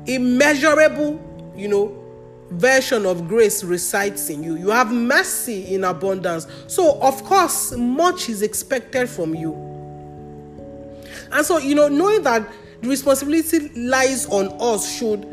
Immeasurable, 0.06 1.20
you 1.54 1.68
know, 1.68 2.02
version 2.50 3.04
of 3.04 3.28
grace 3.28 3.62
resides 3.62 4.30
in 4.30 4.42
you. 4.42 4.56
You 4.56 4.70
have 4.70 4.90
mercy 4.90 5.74
in 5.74 5.84
abundance. 5.84 6.46
So, 6.66 6.98
of 7.02 7.22
course, 7.24 7.72
much 7.72 8.30
is 8.30 8.40
expected 8.40 9.10
from 9.10 9.34
you. 9.34 9.52
And 11.30 11.44
so, 11.44 11.58
you 11.58 11.74
know, 11.74 11.88
knowing 11.88 12.22
that 12.22 12.50
the 12.80 12.88
responsibility 12.88 13.68
lies 13.78 14.24
on 14.24 14.48
us 14.58 14.98
should 14.98 15.26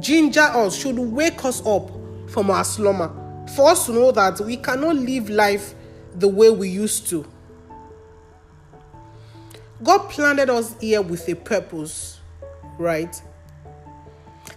ginger 0.00 0.40
us, 0.40 0.76
should 0.76 0.98
wake 0.98 1.42
us 1.46 1.64
up 1.64 1.90
from 2.28 2.50
our 2.50 2.64
slumber. 2.64 3.10
For 3.56 3.70
us 3.70 3.86
to 3.86 3.92
know 3.92 4.12
that 4.12 4.38
we 4.40 4.58
cannot 4.58 4.96
live 4.96 5.30
life 5.30 5.74
the 6.14 6.28
way 6.28 6.50
we 6.50 6.68
used 6.68 7.08
to. 7.08 7.26
God 9.82 10.08
planted 10.10 10.48
us 10.50 10.76
here 10.80 11.02
with 11.02 11.28
a 11.28 11.34
purpose, 11.34 12.20
right? 12.78 13.20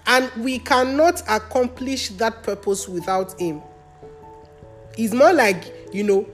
And 0.08 0.32
we 0.38 0.60
cannot 0.60 1.22
accomplish 1.28 2.10
that 2.10 2.44
purpose 2.44 2.88
without 2.88 3.40
Him. 3.40 3.62
It's 4.98 5.14
more 5.14 5.34
like, 5.34 5.74
you 5.94 6.04
know, 6.04 6.28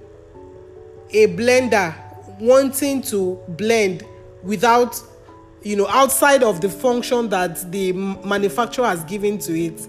a 1.11 1.27
blender 1.27 1.95
wanting 2.39 3.01
to 3.03 3.39
blend 3.49 4.03
without, 4.43 4.99
you 5.63 5.75
know, 5.75 5.87
outside 5.87 6.43
of 6.43 6.61
the 6.61 6.69
function 6.69 7.29
that 7.29 7.71
the 7.71 7.93
manufacturer 7.93 8.85
has 8.85 9.03
given 9.05 9.37
to 9.39 9.57
it. 9.57 9.87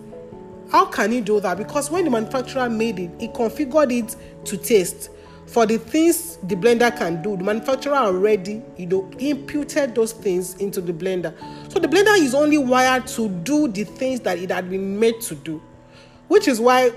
How 0.70 0.86
can 0.86 1.12
he 1.12 1.20
do 1.20 1.38
that? 1.40 1.58
Because 1.58 1.90
when 1.90 2.04
the 2.04 2.10
manufacturer 2.10 2.68
made 2.68 2.98
it, 2.98 3.10
he 3.18 3.28
configured 3.28 3.92
it 3.92 4.16
to 4.46 4.56
taste 4.56 5.10
for 5.46 5.66
the 5.66 5.78
things 5.78 6.36
the 6.44 6.54
blender 6.54 6.96
can 6.96 7.20
do 7.22 7.36
the 7.36 7.44
manufacturer 7.44 7.94
already 7.94 8.62
you 8.76 8.86
know 8.86 9.10
imputed 9.18 9.94
those 9.94 10.12
things 10.12 10.54
into 10.56 10.80
the 10.80 10.92
blender. 10.92 11.34
So 11.72 11.78
the 11.78 11.88
blender 11.88 12.16
is 12.18 12.34
only 12.34 12.58
wired 12.58 13.06
to 13.08 13.28
do 13.28 13.68
the 13.68 13.84
things 13.84 14.20
that 14.20 14.38
it 14.38 14.50
had 14.50 14.70
been 14.70 14.98
made 14.98 15.20
to 15.22 15.34
do. 15.34 15.62
Which 16.28 16.48
is 16.48 16.60
why 16.60 16.92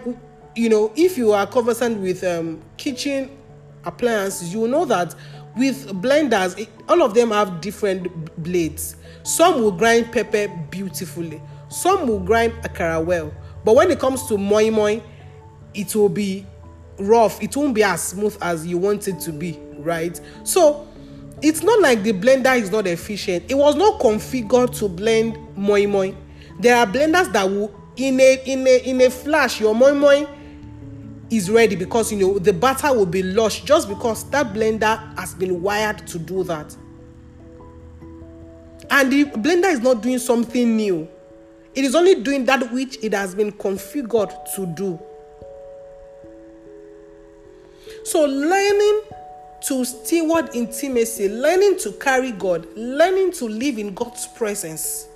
you 0.55 0.69
know 0.69 0.91
if 0.95 1.17
you 1.17 1.31
are 1.33 1.45
conversant 1.47 1.99
with 1.99 2.23
um, 2.23 2.61
kitchen 2.77 3.29
appliances 3.83 4.53
you 4.53 4.67
know 4.67 4.85
that 4.85 5.13
with 5.57 5.87
blenders 6.01 6.57
it, 6.59 6.69
all 6.87 7.01
of 7.01 7.13
them 7.13 7.31
have 7.31 7.61
different 7.61 8.07
blades. 8.43 8.95
Some 9.23 9.61
will 9.61 9.71
grind 9.71 10.11
pepper 10.11 10.47
beautifully. 10.69 11.41
Some 11.69 12.07
will 12.07 12.19
grind 12.19 12.53
akara 12.63 13.03
well. 13.03 13.33
But 13.63 13.75
when 13.75 13.89
it 13.89 13.99
comes 13.99 14.27
to 14.27 14.37
moi 14.37 14.69
moi 14.69 15.01
it 15.73 15.93
will 15.95 16.09
be 16.09 16.45
rough 16.97 17.41
it 17.43 17.55
won't 17.55 17.73
be 17.75 17.83
as 17.83 18.01
smooth 18.01 18.37
as 18.41 18.65
you 18.65 18.77
want 18.77 19.07
it 19.07 19.19
to 19.19 19.31
be 19.31 19.59
right? 19.85 20.19
So 20.43 20.87
it's 21.41 21.63
not 21.63 21.79
like 21.79 22.03
the 22.03 22.13
blender 22.13 22.57
is 22.59 22.71
not 22.71 22.87
efficient. 22.87 23.45
It 23.49 23.55
was 23.55 23.75
not 23.75 23.99
configured 24.01 24.77
to 24.79 24.89
blend 24.89 25.37
moi 25.55 25.85
moi. 25.87 26.11
There 26.59 26.75
are 26.75 26.87
blenders 26.87 27.31
that 27.33 27.43
will 27.49 27.73
in 27.95 28.19
a 28.19 28.41
in 28.45 28.67
a 28.67 28.77
in 28.89 29.01
a 29.01 29.09
flash 29.09 29.61
your 29.61 29.73
moi 29.73 29.93
moi 29.93 30.25
is 31.29 31.49
ready 31.49 31.75
because 31.75 32.11
you 32.11 32.19
know 32.19 32.39
the 32.39 32.53
batter 32.53 32.93
will 32.93 33.05
be 33.05 33.23
lush 33.23 33.61
just 33.61 33.87
because 33.87 34.29
that 34.31 34.53
blender 34.53 35.17
has 35.17 35.33
been 35.33 35.61
wired 35.61 36.05
to 36.07 36.19
do 36.19 36.43
that. 36.43 36.75
And 38.89 39.11
the 39.11 39.25
blender 39.25 39.71
is 39.71 39.79
not 39.79 40.01
doing 40.01 40.19
something 40.19 40.75
new. 40.75 41.07
It 41.73 41.83
is 41.83 41.95
only 41.95 42.21
doing 42.21 42.45
that 42.45 42.71
which 42.71 42.97
it 43.03 43.13
has 43.13 43.35
been 43.35 43.51
configured 43.51 44.33
to 44.55 44.65
do 44.65 44.99
so, 48.05 48.23
learning 48.23 49.01
to 49.61 49.83
steward 49.83 50.51
intimacy, 50.53 51.27
learning 51.27 51.79
to 51.79 51.91
carry 51.93 52.31
God, 52.31 52.67
learning 52.75 53.31
to 53.33 53.45
live 53.45 53.79
in 53.79 53.95
God's 53.95 54.27
presence 54.27 55.07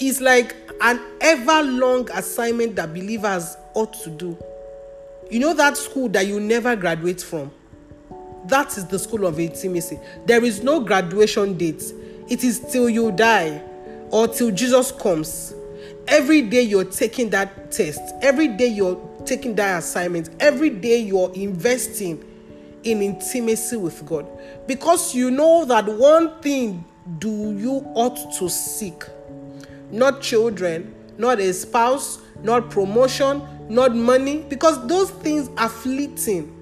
is 0.00 0.20
like 0.20 0.56
an 0.80 1.00
ever 1.20 1.62
long 1.62 2.10
assignment 2.10 2.74
that 2.74 2.92
believers 2.92 3.56
ought 3.74 3.92
to 4.02 4.10
do. 4.10 4.36
You 5.30 5.38
know 5.38 5.54
that 5.54 5.76
school 5.76 6.08
that 6.10 6.26
you 6.26 6.40
never 6.40 6.74
graduate 6.74 7.22
from? 7.22 7.52
That 8.46 8.76
is 8.76 8.86
the 8.86 8.98
school 8.98 9.24
of 9.24 9.38
intimacy. 9.38 10.00
There 10.26 10.44
is 10.44 10.64
no 10.64 10.80
graduation 10.80 11.56
date, 11.56 11.84
it 12.28 12.42
is 12.42 12.58
till 12.58 12.90
you 12.90 13.12
die 13.12 13.62
or 14.10 14.26
till 14.26 14.50
Jesus 14.50 14.90
comes. 14.90 15.54
Every 16.08 16.42
day 16.42 16.62
you're 16.62 16.84
taking 16.84 17.30
that 17.30 17.70
test, 17.70 18.00
every 18.20 18.48
day 18.48 18.66
you're 18.66 18.96
taking 19.26 19.54
that 19.56 19.78
assignment, 19.78 20.30
every 20.40 20.70
day 20.70 20.98
you're 20.98 21.32
investing 21.34 22.24
in 22.84 23.02
intimacy 23.02 23.76
with 23.76 24.04
God. 24.06 24.26
Because 24.66 25.14
you 25.14 25.30
know 25.30 25.64
that 25.64 25.86
one 25.86 26.40
thing 26.40 26.84
do 27.18 27.56
you 27.58 27.84
ought 27.94 28.32
to 28.38 28.48
seek. 28.48 29.04
Not 29.90 30.20
children, 30.20 30.94
not 31.18 31.40
a 31.40 31.52
spouse, 31.52 32.20
not 32.42 32.70
promotion, 32.70 33.42
not 33.68 33.94
money. 33.94 34.44
Because 34.48 34.84
those 34.86 35.10
things 35.10 35.48
are 35.56 35.68
fleeting. 35.68 36.52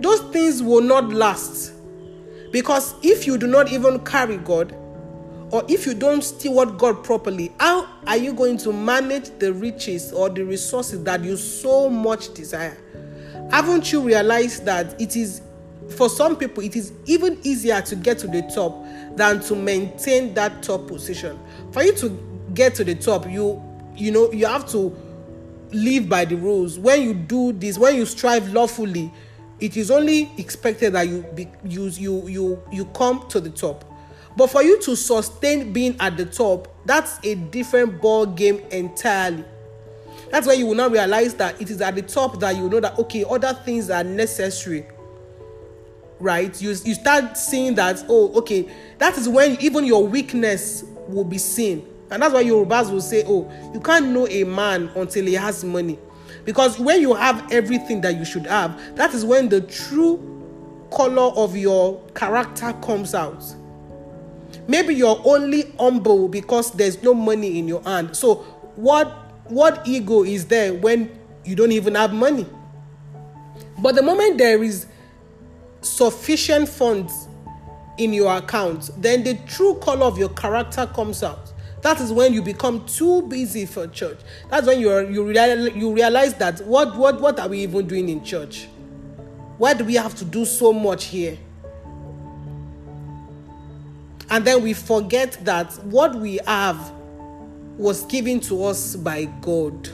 Those 0.00 0.20
things 0.32 0.62
will 0.62 0.82
not 0.82 1.10
last. 1.10 1.72
Because 2.50 2.94
if 3.02 3.26
you 3.26 3.38
do 3.38 3.46
not 3.46 3.72
even 3.72 4.00
carry 4.00 4.36
God, 4.36 4.76
or 5.52 5.62
if 5.68 5.86
you 5.86 5.92
don't 5.92 6.22
steward 6.22 6.78
God 6.78 7.04
properly, 7.04 7.52
how 7.60 7.86
are 8.06 8.16
you 8.16 8.32
going 8.32 8.56
to 8.56 8.72
manage 8.72 9.28
the 9.38 9.52
riches 9.52 10.10
or 10.10 10.30
the 10.30 10.42
resources 10.46 11.04
that 11.04 11.22
you 11.22 11.36
so 11.36 11.90
much 11.90 12.32
desire? 12.32 12.78
Haven't 13.50 13.92
you 13.92 14.00
realized 14.00 14.64
that 14.64 14.98
it 14.98 15.14
is, 15.14 15.42
for 15.90 16.08
some 16.08 16.36
people, 16.36 16.62
it 16.62 16.74
is 16.74 16.94
even 17.04 17.38
easier 17.42 17.82
to 17.82 17.94
get 17.94 18.18
to 18.20 18.28
the 18.28 18.40
top 18.54 18.82
than 19.14 19.40
to 19.40 19.54
maintain 19.54 20.32
that 20.32 20.62
top 20.62 20.86
position? 20.86 21.38
For 21.70 21.82
you 21.82 21.94
to 21.96 22.48
get 22.54 22.74
to 22.76 22.84
the 22.84 22.94
top, 22.94 23.30
you 23.30 23.62
you 23.94 24.10
know 24.10 24.32
you 24.32 24.46
have 24.46 24.66
to 24.70 24.96
live 25.70 26.08
by 26.08 26.24
the 26.24 26.36
rules. 26.36 26.78
When 26.78 27.02
you 27.02 27.12
do 27.12 27.52
this, 27.52 27.76
when 27.76 27.96
you 27.96 28.06
strive 28.06 28.54
lawfully, 28.54 29.12
it 29.60 29.76
is 29.76 29.90
only 29.90 30.30
expected 30.38 30.94
that 30.94 31.08
you 31.08 31.26
be, 31.34 31.46
you 31.62 31.88
you 31.88 32.26
you 32.26 32.62
you 32.72 32.86
come 32.86 33.28
to 33.28 33.38
the 33.38 33.50
top 33.50 33.91
but 34.36 34.48
for 34.48 34.62
you 34.62 34.80
to 34.82 34.96
sustain 34.96 35.72
being 35.72 35.96
at 36.00 36.16
the 36.16 36.24
top, 36.26 36.68
that's 36.86 37.18
a 37.24 37.34
different 37.34 38.00
ball 38.00 38.26
game 38.26 38.58
entirely. 38.70 39.44
That's 40.30 40.46
why 40.46 40.54
you 40.54 40.66
will 40.66 40.74
not 40.74 40.90
realize 40.92 41.34
that 41.34 41.60
it 41.60 41.70
is 41.70 41.80
at 41.82 41.94
the 41.94 42.02
top 42.02 42.40
that 42.40 42.56
you 42.56 42.68
know 42.68 42.80
that 42.80 42.98
okay, 42.98 43.24
other 43.28 43.52
things 43.52 43.90
are 43.90 44.02
necessary. 44.02 44.86
Right? 46.18 46.60
You, 46.62 46.70
you 46.70 46.94
start 46.94 47.36
seeing 47.36 47.74
that, 47.74 48.04
oh, 48.08 48.32
okay, 48.38 48.68
that 48.98 49.18
is 49.18 49.28
when 49.28 49.60
even 49.60 49.84
your 49.84 50.06
weakness 50.06 50.84
will 51.08 51.24
be 51.24 51.36
seen. 51.38 51.86
And 52.10 52.22
that's 52.22 52.32
why 52.32 52.44
Yorubas 52.44 52.90
will 52.90 53.00
say, 53.00 53.24
oh, 53.26 53.50
you 53.74 53.80
can't 53.80 54.08
know 54.08 54.26
a 54.28 54.44
man 54.44 54.90
until 54.94 55.26
he 55.26 55.34
has 55.34 55.64
money. 55.64 55.98
Because 56.44 56.78
when 56.78 57.00
you 57.00 57.14
have 57.14 57.50
everything 57.52 58.00
that 58.02 58.16
you 58.16 58.24
should 58.24 58.46
have, 58.46 58.80
that 58.96 59.12
is 59.14 59.24
when 59.24 59.48
the 59.48 59.60
true 59.62 60.28
color 60.92 61.32
of 61.36 61.56
your 61.56 62.00
character 62.14 62.72
comes 62.82 63.14
out. 63.14 63.42
Maybe 64.68 64.94
you're 64.94 65.20
only 65.24 65.72
humble 65.78 66.28
because 66.28 66.70
there's 66.72 67.02
no 67.02 67.14
money 67.14 67.58
in 67.58 67.68
your 67.68 67.82
hand. 67.82 68.16
So 68.16 68.36
what 68.76 69.08
what 69.50 69.86
ego 69.86 70.22
is 70.22 70.46
there 70.46 70.72
when 70.74 71.10
you 71.44 71.56
don't 71.56 71.72
even 71.72 71.94
have 71.94 72.12
money? 72.12 72.46
But 73.78 73.96
the 73.96 74.02
moment 74.02 74.38
there 74.38 74.62
is 74.62 74.86
sufficient 75.80 76.68
funds 76.68 77.28
in 77.98 78.12
your 78.12 78.36
account, 78.36 78.90
then 78.98 79.24
the 79.24 79.34
true 79.46 79.74
color 79.76 80.06
of 80.06 80.18
your 80.18 80.30
character 80.30 80.86
comes 80.86 81.22
out. 81.22 81.52
That 81.82 82.00
is 82.00 82.12
when 82.12 82.32
you 82.32 82.42
become 82.42 82.86
too 82.86 83.22
busy 83.22 83.66
for 83.66 83.88
church. 83.88 84.20
That's 84.48 84.66
when 84.66 84.80
you 84.80 85.08
you 85.08 85.24
realize, 85.24 85.74
you 85.74 85.92
realize 85.92 86.34
that 86.34 86.60
what 86.60 86.96
what 86.96 87.20
what 87.20 87.40
are 87.40 87.48
we 87.48 87.58
even 87.60 87.88
doing 87.88 88.08
in 88.08 88.24
church? 88.24 88.68
Why 89.58 89.74
do 89.74 89.84
we 89.84 89.94
have 89.94 90.14
to 90.16 90.24
do 90.24 90.44
so 90.44 90.72
much 90.72 91.06
here? 91.06 91.36
And 94.32 94.46
then 94.46 94.62
we 94.62 94.72
forget 94.72 95.36
that 95.44 95.74
what 95.84 96.14
we 96.14 96.40
have 96.46 96.90
was 97.76 98.06
given 98.06 98.40
to 98.40 98.64
us 98.64 98.96
by 98.96 99.26
God. 99.42 99.90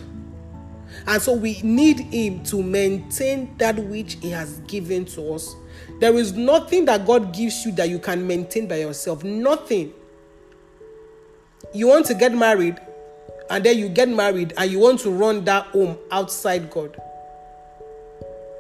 And 1.09 1.21
so 1.21 1.33
we 1.33 1.61
need 1.63 1.99
Him 1.99 2.45
to 2.45 2.63
maintain 2.63 3.57
that 3.59 3.77
which 3.77 4.15
He 4.23 4.31
has 4.31 4.61
given 4.61 5.07
to 5.07 5.35
us. 5.35 5.57
There 5.99 6.15
is 6.15 6.35
nothing 6.35 6.85
that 6.85 7.05
God 7.05 7.35
gives 7.35 7.67
you 7.67 7.73
that 7.73 7.89
you 7.89 7.99
can 7.99 8.25
maintain 8.29 8.69
by 8.69 8.77
yourself. 8.77 9.25
Nothing. 9.25 9.93
You 11.75 11.89
want 11.89 12.07
to 12.07 12.15
get 12.15 12.33
married, 12.33 12.79
and 13.51 13.65
then 13.65 13.77
you 13.77 13.89
get 13.89 14.09
married, 14.09 14.55
and 14.57 14.71
you 14.71 14.79
want 14.79 15.01
to 15.01 15.11
run 15.11 15.45
that 15.47 15.67
home 15.67 15.99
outside 16.13 16.71
God. 16.71 16.97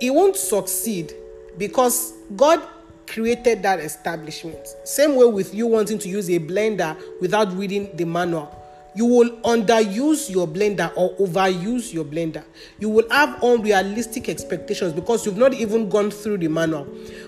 It 0.00 0.12
won't 0.12 0.34
succeed 0.34 1.12
because 1.56 2.14
God 2.34 2.60
created 3.08 3.62
that 3.62 3.80
establishment. 3.80 4.76
Same 4.84 5.16
way 5.16 5.26
with 5.26 5.54
you 5.54 5.66
wanting 5.66 5.98
to 5.98 6.08
use 6.08 6.28
a 6.30 6.38
blender 6.38 6.96
without 7.20 7.52
reading 7.56 7.90
the 7.96 8.04
manual. 8.04 8.54
You 8.98 9.06
will 9.06 9.30
underuse 9.42 10.28
your 10.28 10.48
blender 10.48 10.90
or 10.96 11.14
overuse 11.18 11.92
your 11.92 12.04
blender. 12.04 12.42
You 12.80 12.88
will 12.88 13.08
have 13.10 13.40
unrealistic 13.44 14.28
expectations 14.28 14.92
because 14.92 15.24
you've 15.24 15.36
not 15.36 15.54
even 15.54 15.88
gone 15.88 16.10
through 16.10 16.38
the 16.38 16.48
manual. 16.48 16.84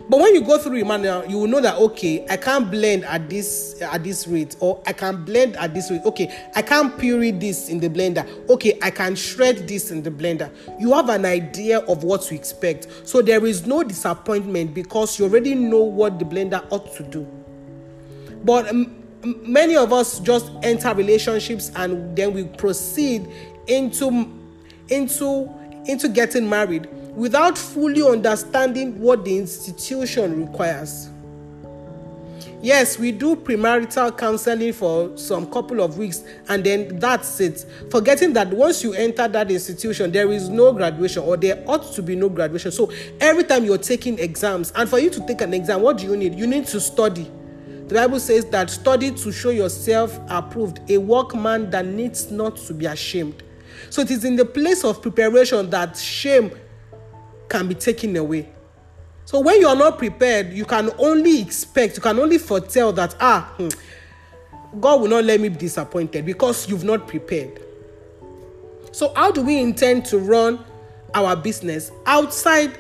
But 0.08 0.18
when 0.18 0.34
you 0.34 0.40
go 0.40 0.58
through 0.58 0.80
the 0.80 0.84
manual, 0.84 1.24
you 1.26 1.38
will 1.38 1.46
know 1.46 1.60
that 1.60 1.76
okay, 1.76 2.26
I 2.28 2.38
can't 2.38 2.68
blend 2.72 3.04
at 3.04 3.30
this 3.30 3.80
at 3.82 4.02
this 4.02 4.26
rate, 4.26 4.56
or 4.58 4.82
I 4.84 4.92
can 4.92 5.24
blend 5.24 5.54
at 5.58 5.72
this 5.72 5.92
rate. 5.92 6.00
Okay, 6.06 6.48
I 6.56 6.62
can't 6.62 6.98
puree 6.98 7.30
this 7.30 7.68
in 7.68 7.78
the 7.78 7.88
blender. 7.88 8.26
Okay, 8.50 8.76
I 8.82 8.90
can 8.90 9.14
shred 9.14 9.68
this 9.68 9.92
in 9.92 10.02
the 10.02 10.10
blender. 10.10 10.52
You 10.80 10.92
have 10.94 11.08
an 11.08 11.24
idea 11.24 11.78
of 11.82 12.02
what 12.02 12.22
to 12.22 12.34
expect. 12.34 12.88
So 13.06 13.22
there 13.22 13.46
is 13.46 13.64
no 13.64 13.84
disappointment 13.84 14.74
because 14.74 15.20
you 15.20 15.26
already 15.26 15.54
know 15.54 15.84
what 15.84 16.18
the 16.18 16.24
blender 16.24 16.66
ought 16.72 16.92
to 16.96 17.04
do. 17.04 17.28
But 18.42 18.68
um, 18.70 18.99
many 19.24 19.76
of 19.76 19.92
us 19.92 20.20
just 20.20 20.50
enter 20.62 20.94
relationships 20.94 21.70
and 21.76 22.16
then 22.16 22.32
we 22.32 22.44
proceed 22.44 23.28
into 23.66 24.28
into 24.88 25.48
into 25.86 26.08
getting 26.08 26.48
married 26.48 26.88
without 27.14 27.56
fully 27.56 28.06
understanding 28.06 28.98
what 29.00 29.24
the 29.24 29.36
institution 29.36 30.46
requires. 30.46 31.08
Yes, 32.62 32.98
we 32.98 33.10
do 33.10 33.36
premarital 33.36 34.18
counseling 34.18 34.74
for 34.74 35.16
some 35.16 35.50
couple 35.50 35.80
of 35.80 35.96
weeks 35.96 36.22
and 36.48 36.62
then 36.62 36.98
that's 36.98 37.40
it. 37.40 37.64
Forgetting 37.90 38.34
that 38.34 38.48
once 38.48 38.84
you 38.84 38.92
enter 38.92 39.26
that 39.28 39.50
institution, 39.50 40.12
there 40.12 40.30
is 40.30 40.50
no 40.50 40.70
graduation 40.72 41.22
or 41.22 41.38
there 41.38 41.64
ought 41.66 41.90
to 41.94 42.02
be 42.02 42.14
no 42.14 42.28
graduation. 42.28 42.70
So 42.70 42.92
every 43.18 43.44
time 43.44 43.64
you're 43.64 43.78
taking 43.78 44.18
exams, 44.18 44.72
and 44.72 44.88
for 44.90 44.98
you 44.98 45.08
to 45.08 45.26
take 45.26 45.40
an 45.40 45.54
exam, 45.54 45.80
what 45.80 45.98
do 45.98 46.04
you 46.04 46.16
need? 46.16 46.34
You 46.34 46.46
need 46.46 46.66
to 46.66 46.80
study. 46.80 47.30
The 47.90 47.96
Bible 47.96 48.20
says 48.20 48.44
that 48.50 48.70
study 48.70 49.10
to 49.10 49.32
show 49.32 49.50
yourself 49.50 50.16
approved, 50.28 50.78
a 50.88 50.96
workman 50.96 51.70
that 51.70 51.86
needs 51.86 52.30
not 52.30 52.56
to 52.58 52.72
be 52.72 52.86
ashamed. 52.86 53.42
So 53.90 54.02
it 54.02 54.12
is 54.12 54.24
in 54.24 54.36
the 54.36 54.44
place 54.44 54.84
of 54.84 55.02
preparation 55.02 55.68
that 55.70 55.96
shame 55.96 56.52
can 57.48 57.66
be 57.66 57.74
taken 57.74 58.14
away. 58.14 58.48
So 59.24 59.40
when 59.40 59.60
you 59.60 59.66
are 59.66 59.74
not 59.74 59.98
prepared, 59.98 60.52
you 60.52 60.64
can 60.64 60.92
only 60.98 61.40
expect, 61.40 61.96
you 61.96 62.00
can 62.00 62.20
only 62.20 62.38
foretell 62.38 62.92
that, 62.92 63.16
ah, 63.18 63.52
hmm, 63.56 63.70
God 64.78 65.00
will 65.00 65.08
not 65.08 65.24
let 65.24 65.40
me 65.40 65.48
be 65.48 65.56
disappointed 65.56 66.24
because 66.24 66.68
you've 66.68 66.84
not 66.84 67.08
prepared. 67.08 67.60
So, 68.92 69.12
how 69.14 69.32
do 69.32 69.42
we 69.42 69.58
intend 69.58 70.04
to 70.06 70.18
run 70.20 70.64
our 71.12 71.34
business 71.34 71.90
outside 72.06 72.78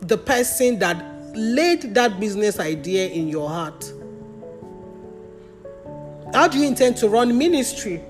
the 0.00 0.18
person 0.18 0.80
that 0.80 1.02
laid 1.34 1.94
that 1.94 2.20
business 2.20 2.60
idea 2.60 3.08
in 3.08 3.28
your 3.28 3.48
heart? 3.48 3.90
How 6.34 6.48
do 6.48 6.58
you 6.58 6.66
intend 6.66 6.96
to 6.96 7.08
run 7.08 7.38
ministry 7.38 8.02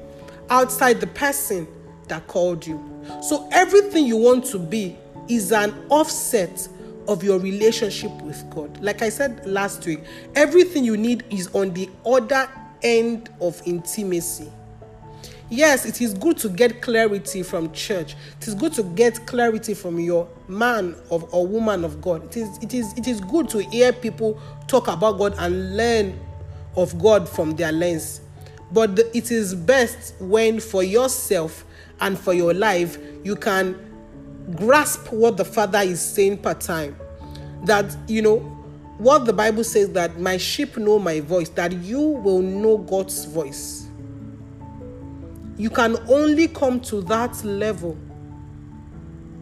outside 0.48 0.98
the 0.98 1.06
person 1.06 1.68
that 2.08 2.26
called 2.26 2.66
you? 2.66 2.82
So, 3.22 3.46
everything 3.52 4.06
you 4.06 4.16
want 4.16 4.46
to 4.46 4.58
be 4.58 4.96
is 5.28 5.52
an 5.52 5.74
offset 5.90 6.66
of 7.06 7.22
your 7.22 7.38
relationship 7.38 8.10
with 8.22 8.48
God. 8.48 8.82
Like 8.82 9.02
I 9.02 9.10
said 9.10 9.44
last 9.46 9.84
week, 9.84 10.00
everything 10.34 10.86
you 10.86 10.96
need 10.96 11.24
is 11.28 11.54
on 11.54 11.74
the 11.74 11.90
other 12.06 12.48
end 12.82 13.28
of 13.42 13.60
intimacy. 13.66 14.50
Yes, 15.50 15.84
it 15.84 16.00
is 16.00 16.14
good 16.14 16.38
to 16.38 16.48
get 16.48 16.80
clarity 16.80 17.42
from 17.42 17.72
church. 17.72 18.16
It 18.40 18.48
is 18.48 18.54
good 18.54 18.72
to 18.72 18.82
get 18.82 19.26
clarity 19.26 19.74
from 19.74 20.00
your 20.00 20.26
man 20.48 20.96
of 21.10 21.32
or 21.34 21.46
woman 21.46 21.84
of 21.84 22.00
God. 22.00 22.24
It 22.24 22.38
is 22.38 22.58
it 22.62 22.72
is 22.72 22.94
it 22.94 23.06
is 23.06 23.20
good 23.20 23.50
to 23.50 23.58
hear 23.58 23.92
people 23.92 24.40
talk 24.66 24.88
about 24.88 25.18
God 25.18 25.34
and 25.38 25.76
learn 25.76 26.18
of 26.76 26.98
God 26.98 27.28
from 27.28 27.56
their 27.56 27.72
lens. 27.72 28.20
But 28.72 28.96
the, 28.96 29.16
it 29.16 29.30
is 29.30 29.54
best 29.54 30.14
when 30.20 30.60
for 30.60 30.82
yourself 30.82 31.64
and 32.00 32.18
for 32.18 32.34
your 32.34 32.54
life 32.54 32.98
you 33.22 33.36
can 33.36 33.78
grasp 34.56 35.12
what 35.12 35.36
the 35.36 35.44
Father 35.44 35.80
is 35.80 36.00
saying 36.00 36.38
per 36.38 36.54
time. 36.54 36.96
That, 37.64 37.96
you 38.08 38.20
know, 38.20 38.38
what 38.98 39.24
the 39.24 39.32
Bible 39.32 39.64
says 39.64 39.90
that 39.90 40.18
my 40.20 40.36
sheep 40.36 40.76
know 40.76 40.98
my 40.98 41.20
voice, 41.20 41.48
that 41.50 41.72
you 41.72 42.00
will 42.00 42.42
know 42.42 42.78
God's 42.78 43.24
voice. 43.24 43.86
You 45.56 45.70
can 45.70 45.96
only 46.08 46.48
come 46.48 46.80
to 46.80 47.00
that 47.02 47.42
level 47.44 47.96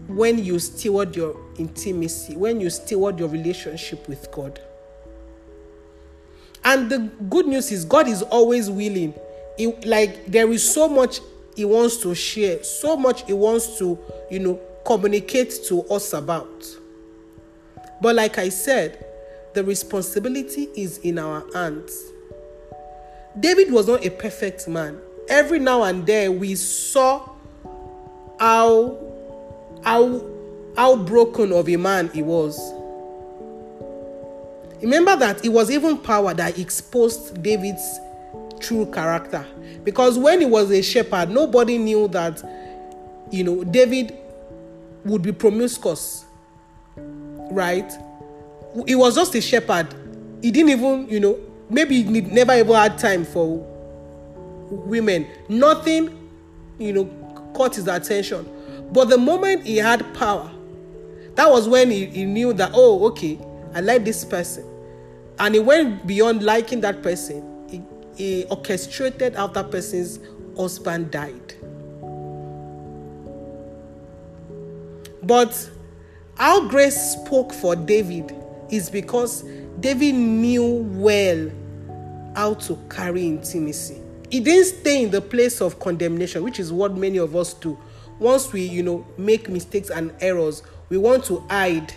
when 0.08 0.42
you 0.44 0.58
steward 0.58 1.16
your 1.16 1.36
intimacy, 1.58 2.36
when 2.36 2.60
you 2.60 2.70
steward 2.70 3.18
your 3.18 3.28
relationship 3.28 4.08
with 4.08 4.30
God. 4.30 4.60
And 6.64 6.90
the 6.90 6.98
good 7.28 7.46
news 7.46 7.72
is 7.72 7.84
God 7.84 8.08
is 8.08 8.22
always 8.22 8.70
willing. 8.70 9.14
He, 9.56 9.72
like 9.84 10.26
there 10.26 10.50
is 10.52 10.68
so 10.68 10.88
much 10.88 11.20
he 11.56 11.64
wants 11.64 11.98
to 11.98 12.14
share, 12.14 12.62
so 12.62 12.96
much 12.96 13.26
he 13.26 13.32
wants 13.32 13.78
to, 13.78 13.98
you 14.30 14.38
know, 14.38 14.60
communicate 14.86 15.52
to 15.68 15.82
us 15.84 16.12
about. 16.12 16.66
But 18.00 18.16
like 18.16 18.38
I 18.38 18.48
said, 18.48 19.04
the 19.54 19.62
responsibility 19.62 20.68
is 20.74 20.98
in 20.98 21.18
our 21.18 21.44
hands. 21.52 22.12
David 23.38 23.72
was 23.72 23.86
not 23.86 24.04
a 24.04 24.10
perfect 24.10 24.66
man. 24.68 24.98
Every 25.28 25.58
now 25.58 25.84
and 25.84 26.06
then 26.06 26.38
we 26.38 26.54
saw 26.54 27.28
how 28.38 28.98
how 29.84 30.24
how 30.76 30.96
broken 30.96 31.52
of 31.52 31.68
a 31.68 31.76
man 31.76 32.10
he 32.12 32.22
was. 32.22 32.58
Remember 34.82 35.14
that 35.16 35.44
it 35.44 35.48
was 35.50 35.70
even 35.70 35.96
power 35.96 36.34
that 36.34 36.58
exposed 36.58 37.40
David's 37.40 38.00
true 38.58 38.86
character. 38.86 39.46
Because 39.84 40.18
when 40.18 40.40
he 40.40 40.46
was 40.46 40.70
a 40.70 40.82
shepherd, 40.82 41.30
nobody 41.30 41.78
knew 41.78 42.08
that, 42.08 42.42
you 43.30 43.44
know, 43.44 43.62
David 43.62 44.16
would 45.04 45.22
be 45.22 45.32
promiscuous. 45.32 46.24
Right? 46.96 47.92
He 48.86 48.94
was 48.96 49.14
just 49.14 49.34
a 49.36 49.40
shepherd. 49.40 49.94
He 50.42 50.50
didn't 50.50 50.70
even, 50.70 51.08
you 51.08 51.20
know, 51.20 51.38
maybe 51.70 52.02
he 52.02 52.20
never 52.20 52.52
ever 52.52 52.74
had 52.74 52.98
time 52.98 53.24
for 53.24 53.58
women. 54.70 55.28
Nothing, 55.48 56.28
you 56.78 56.92
know, 56.92 57.04
caught 57.54 57.76
his 57.76 57.86
attention. 57.86 58.48
But 58.92 59.10
the 59.10 59.18
moment 59.18 59.64
he 59.64 59.76
had 59.76 60.12
power, 60.14 60.50
that 61.36 61.48
was 61.48 61.68
when 61.68 61.90
he, 61.90 62.06
he 62.06 62.24
knew 62.24 62.52
that, 62.54 62.72
oh, 62.74 63.06
okay, 63.08 63.38
I 63.74 63.80
like 63.80 64.04
this 64.04 64.24
person. 64.24 64.71
And 65.42 65.56
he 65.56 65.60
went 65.60 66.06
beyond 66.06 66.44
liking 66.44 66.82
that 66.82 67.02
person. 67.02 67.66
He, 67.68 67.82
he 68.14 68.44
orchestrated 68.44 69.34
how 69.34 69.48
that 69.48 69.72
person's 69.72 70.20
husband 70.56 71.10
died. 71.10 71.54
But 75.24 75.68
how 76.36 76.68
grace 76.68 77.16
spoke 77.16 77.52
for 77.52 77.74
David 77.74 78.32
is 78.70 78.88
because 78.88 79.42
David 79.80 80.12
knew 80.12 80.88
well 80.92 81.50
how 82.36 82.54
to 82.54 82.78
carry 82.88 83.26
intimacy. 83.26 84.00
He 84.30 84.38
didn't 84.38 84.66
stay 84.66 85.02
in 85.02 85.10
the 85.10 85.20
place 85.20 85.60
of 85.60 85.80
condemnation, 85.80 86.44
which 86.44 86.60
is 86.60 86.72
what 86.72 86.96
many 86.96 87.18
of 87.18 87.34
us 87.34 87.52
do. 87.54 87.76
Once 88.20 88.52
we, 88.52 88.62
you 88.62 88.84
know, 88.84 89.04
make 89.18 89.48
mistakes 89.48 89.90
and 89.90 90.14
errors, 90.20 90.62
we 90.88 90.98
want 90.98 91.24
to 91.24 91.40
hide. 91.50 91.92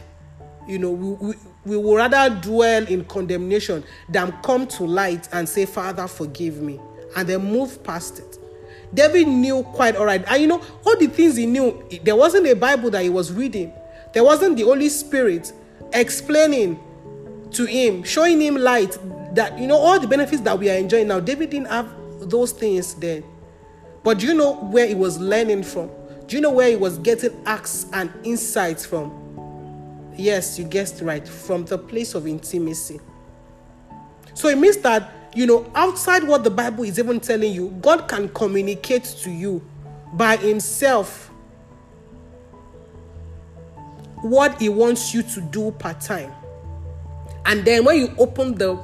You 0.67 0.79
know, 0.79 0.89
we, 0.89 1.27
we, 1.27 1.33
we 1.65 1.77
will 1.77 1.95
rather 1.95 2.29
dwell 2.41 2.85
in 2.87 3.03
condemnation 3.05 3.83
than 4.09 4.31
come 4.43 4.67
to 4.67 4.83
light 4.85 5.27
and 5.31 5.47
say, 5.47 5.65
Father, 5.65 6.07
forgive 6.07 6.61
me, 6.61 6.79
and 7.15 7.27
then 7.27 7.43
move 7.43 7.83
past 7.83 8.19
it. 8.19 8.37
David 8.93 9.27
knew 9.27 9.63
quite 9.63 9.95
all 9.95 10.05
right. 10.05 10.23
And 10.27 10.41
you 10.41 10.47
know, 10.47 10.61
all 10.85 10.97
the 10.97 11.07
things 11.07 11.35
he 11.35 11.45
knew, 11.45 11.83
there 12.03 12.15
wasn't 12.15 12.47
a 12.47 12.55
Bible 12.55 12.89
that 12.91 13.03
he 13.03 13.09
was 13.09 13.33
reading, 13.33 13.73
there 14.13 14.23
wasn't 14.23 14.57
the 14.57 14.63
Holy 14.63 14.89
Spirit 14.89 15.51
explaining 15.91 16.79
to 17.51 17.65
him, 17.65 18.03
showing 18.03 18.41
him 18.41 18.55
light 18.55 18.97
that, 19.33 19.57
you 19.59 19.67
know, 19.67 19.77
all 19.77 19.99
the 19.99 20.07
benefits 20.07 20.41
that 20.41 20.57
we 20.57 20.69
are 20.69 20.75
enjoying 20.75 21.07
now. 21.07 21.19
David 21.19 21.49
didn't 21.49 21.67
have 21.67 21.89
those 22.21 22.51
things 22.51 22.93
then. 22.95 23.23
But 24.03 24.19
do 24.19 24.27
you 24.27 24.33
know 24.33 24.55
where 24.55 24.87
he 24.87 24.95
was 24.95 25.17
learning 25.19 25.63
from? 25.63 25.89
Do 26.27 26.35
you 26.35 26.41
know 26.41 26.51
where 26.51 26.69
he 26.69 26.75
was 26.75 26.97
getting 26.99 27.31
acts 27.45 27.87
and 27.91 28.11
insights 28.23 28.85
from? 28.85 29.24
Yes, 30.17 30.57
you 30.57 30.65
guessed 30.65 31.01
right, 31.01 31.27
from 31.27 31.65
the 31.65 31.77
place 31.77 32.15
of 32.15 32.27
intimacy. 32.27 32.99
So 34.33 34.47
it 34.49 34.57
means 34.57 34.77
that, 34.77 35.11
you 35.33 35.45
know, 35.45 35.69
outside 35.75 36.23
what 36.23 36.43
the 36.43 36.49
Bible 36.49 36.83
is 36.83 36.99
even 36.99 37.19
telling 37.19 37.53
you, 37.53 37.69
God 37.81 38.07
can 38.07 38.29
communicate 38.29 39.03
to 39.23 39.31
you 39.31 39.61
by 40.13 40.37
Himself 40.37 41.31
what 44.21 44.59
He 44.61 44.69
wants 44.69 45.13
you 45.13 45.23
to 45.23 45.41
do 45.41 45.71
part 45.71 46.01
time. 46.01 46.33
And 47.45 47.63
then 47.63 47.85
when 47.85 47.99
you 47.99 48.15
open 48.17 48.55
the 48.55 48.79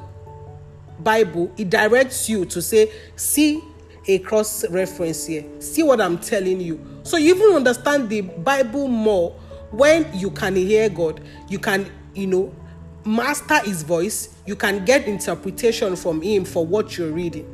Bible, 1.00 1.52
it 1.58 1.70
directs 1.70 2.30
you 2.30 2.46
to 2.46 2.62
say, 2.62 2.92
see 3.16 3.64
a 4.08 4.20
cross 4.20 4.68
reference 4.70 5.26
here. 5.26 5.46
See 5.60 5.84
what 5.84 6.02
I'm 6.02 6.18
telling 6.18 6.60
you. 6.60 7.02
So 7.04 7.18
you 7.18 7.36
even 7.36 7.56
understand 7.56 8.10
the 8.10 8.22
Bible 8.22 8.88
more 8.88 9.36
when 9.72 10.08
you 10.14 10.32
can 10.32 10.56
hear 10.56 10.90
God, 10.90 11.22
you 11.48 11.60
can, 11.60 11.90
you 12.14 12.28
know, 12.28 12.54
master 13.06 13.60
his 13.60 13.84
voice, 13.84 14.36
you 14.46 14.56
can 14.56 14.86
get 14.86 15.08
interpretation 15.08 15.96
from 15.96 16.22
him 16.22 16.46
for 16.46 16.66
what 16.66 16.98
you're 16.98 17.12
reading. 17.12 17.48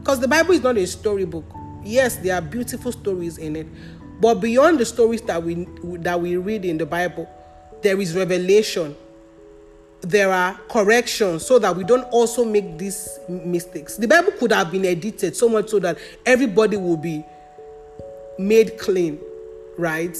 Because 0.00 0.20
the 0.20 0.28
Bible 0.28 0.52
is 0.52 0.62
not 0.62 0.76
a 0.76 0.86
storybook. 0.86 1.44
Yes, 1.84 2.16
there 2.16 2.34
are 2.34 2.40
beautiful 2.40 2.92
stories 2.92 3.38
in 3.38 3.56
it, 3.56 3.66
but 4.20 4.36
beyond 4.36 4.78
the 4.80 4.84
stories 4.84 5.22
that 5.22 5.42
we 5.42 5.66
that 5.98 6.20
we 6.20 6.36
read 6.36 6.64
in 6.64 6.78
the 6.78 6.86
Bible, 6.86 7.28
there 7.82 8.00
is 8.00 8.16
revelation. 8.16 8.96
There 10.00 10.30
are 10.30 10.54
corrections 10.68 11.44
so 11.44 11.58
that 11.58 11.76
we 11.76 11.82
don't 11.82 12.04
also 12.04 12.44
make 12.44 12.78
these 12.78 13.18
mistakes. 13.28 13.96
The 13.96 14.06
Bible 14.06 14.32
could 14.32 14.52
have 14.52 14.70
been 14.70 14.84
edited 14.84 15.34
so 15.34 15.48
much 15.48 15.70
so 15.70 15.80
that 15.80 15.98
everybody 16.24 16.76
will 16.76 16.96
be 16.96 17.24
made 18.38 18.78
clean, 18.78 19.18
right? 19.76 20.16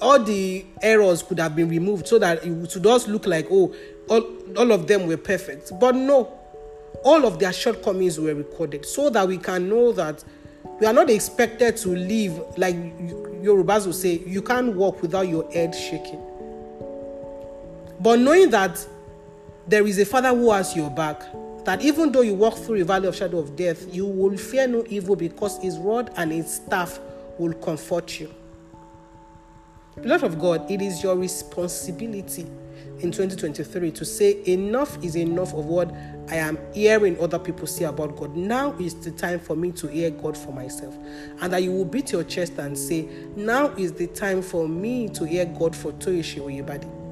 All 0.00 0.22
the 0.22 0.64
errors 0.82 1.22
could 1.22 1.38
have 1.38 1.56
been 1.56 1.68
removed 1.68 2.06
so 2.06 2.18
that 2.18 2.44
it 2.44 2.50
would 2.50 2.70
just 2.70 3.08
look 3.08 3.26
like 3.26 3.46
oh 3.50 3.74
all, 4.08 4.22
all 4.56 4.72
of 4.72 4.86
them 4.86 5.06
were 5.06 5.16
perfect. 5.16 5.72
But 5.78 5.94
no 5.94 6.32
all 7.04 7.26
of 7.26 7.38
their 7.38 7.52
shortcomings 7.52 8.18
were 8.18 8.34
recorded 8.34 8.84
so 8.84 9.10
that 9.10 9.26
we 9.28 9.38
can 9.38 9.68
know 9.68 9.92
that 9.92 10.24
we 10.80 10.86
are 10.86 10.92
not 10.92 11.10
expected 11.10 11.76
to 11.76 11.90
live 11.90 12.38
like 12.58 12.74
Yorubas 13.42 13.86
will 13.86 13.92
say 13.92 14.18
you 14.26 14.42
can't 14.42 14.74
walk 14.74 15.00
without 15.02 15.28
your 15.28 15.50
head 15.52 15.74
shaking. 15.74 16.20
But 18.00 18.20
knowing 18.20 18.50
that 18.50 18.84
there 19.66 19.86
is 19.86 19.98
a 19.98 20.04
father 20.06 20.30
who 20.30 20.50
has 20.50 20.74
your 20.74 20.90
back 20.90 21.22
that 21.64 21.82
even 21.82 22.10
though 22.12 22.22
you 22.22 22.32
walk 22.34 22.56
through 22.56 22.80
a 22.80 22.84
valley 22.84 23.08
of 23.08 23.14
shadow 23.14 23.38
of 23.38 23.54
death 23.54 23.92
you 23.94 24.06
will 24.06 24.36
fear 24.38 24.66
no 24.66 24.84
evil 24.88 25.14
because 25.14 25.58
his 25.58 25.76
rod 25.78 26.10
and 26.16 26.32
his 26.32 26.54
staff 26.54 26.98
will 27.38 27.52
comfort 27.54 28.18
you 28.18 28.32
Beloved 30.02 30.24
of 30.24 30.38
God, 30.38 30.70
it 30.70 30.80
is 30.80 31.02
your 31.02 31.16
responsibility 31.16 32.46
in 33.00 33.12
2023 33.12 33.90
to 33.92 34.04
say 34.04 34.42
enough 34.46 35.02
is 35.04 35.16
enough 35.16 35.54
of 35.54 35.66
what 35.66 35.92
I 36.28 36.36
am 36.36 36.58
hearing 36.74 37.18
other 37.20 37.38
people 37.38 37.66
say 37.66 37.84
about 37.84 38.16
God. 38.16 38.36
Now 38.36 38.74
is 38.78 38.94
the 38.94 39.10
time 39.12 39.38
for 39.38 39.56
me 39.56 39.72
to 39.72 39.86
hear 39.86 40.10
God 40.10 40.36
for 40.36 40.52
myself. 40.52 40.96
And 41.40 41.52
that 41.52 41.62
you 41.62 41.72
will 41.72 41.84
beat 41.84 42.12
your 42.12 42.24
chest 42.24 42.58
and 42.58 42.76
say, 42.76 43.08
Now 43.36 43.68
is 43.76 43.92
the 43.92 44.08
time 44.08 44.42
for 44.42 44.68
me 44.68 45.08
to 45.10 45.24
hear 45.24 45.46
God 45.46 45.74
for 45.74 45.92
Toyoshi 45.92 46.40
Oyebade. 46.40 47.07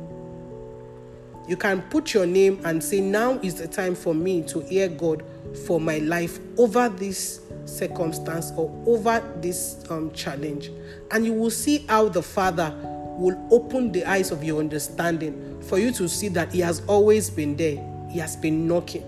You 1.49 1.57
can 1.57 1.83
put 1.83 2.13
your 2.13 2.27
name 2.27 2.61
and 2.65 2.83
say, 2.83 3.01
Now 3.01 3.39
is 3.41 3.55
the 3.55 3.69
time 3.69 3.95
for 3.95 4.15
me 4.15 4.43
to 4.45 4.61
hear 4.61 4.89
God 4.89 5.25
for 5.67 5.81
my 5.81 5.99
life 5.99 6.41
over 6.59 6.89
this 6.89 7.41
circumstance 7.67 8.53
or 8.57 8.71
over 8.87 9.23
this 9.41 9.85
um, 9.91 10.11
challenge. 10.13 10.71
And 11.13 11.25
you 11.25 11.33
will 11.33 11.51
see 11.51 11.79
how 11.89 12.09
the 12.09 12.23
Father 12.23 12.75
will 13.17 13.41
open 13.51 13.93
the 13.93 14.05
eyes 14.05 14.31
of 14.31 14.43
your 14.43 14.59
understanding 14.59 15.63
for 15.63 15.79
you 15.79 15.93
to 15.93 16.09
see 16.09 16.29
that 16.29 16.53
He 16.53 16.61
has 16.61 16.83
always 16.87 17.31
been 17.31 17.57
there. 17.57 17.77
He 18.11 18.19
has 18.19 18.37
been 18.37 18.67
knocking. 18.67 19.05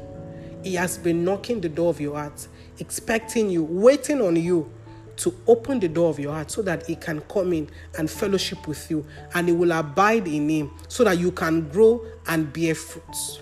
He 0.62 0.74
has 0.74 0.96
been 0.96 1.24
knocking 1.24 1.61
the 1.61 1.68
door 1.68 1.90
of 1.90 2.01
your 2.01 2.16
heart, 2.16 2.46
expecting 2.79 3.51
you, 3.51 3.64
waiting 3.64 4.20
on 4.20 4.37
you 4.37 4.70
to 5.19 5.35
open 5.47 5.81
the 5.81 5.89
door 5.89 6.11
of 6.11 6.19
your 6.19 6.33
heart 6.33 6.51
so 6.51 6.63
that 6.63 6.87
He 6.87 6.97
can 6.97 7.21
come 7.23 7.53
in 7.53 7.69
and 7.99 8.11
fellowship 8.11 8.67
with 8.67 8.91
you 8.91 9.05
and 9.35 9.49
He 9.49 9.55
will 9.55 9.73
abide 9.73 10.27
in 10.27 10.49
Him 10.49 10.71
so 10.89 11.05
that 11.05 11.19
you 11.19 11.33
can 11.33 11.69
grow 11.69 12.05
and 12.27 12.53
bear 12.53 12.75
fruits. 12.75 13.41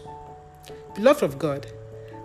Beloved 0.95 1.23
of 1.23 1.39
God, 1.39 1.67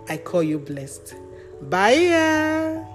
I 0.08 0.16
call 0.16 0.42
you 0.42 0.58
blessed. 0.58 1.14
Bye. 1.62 2.91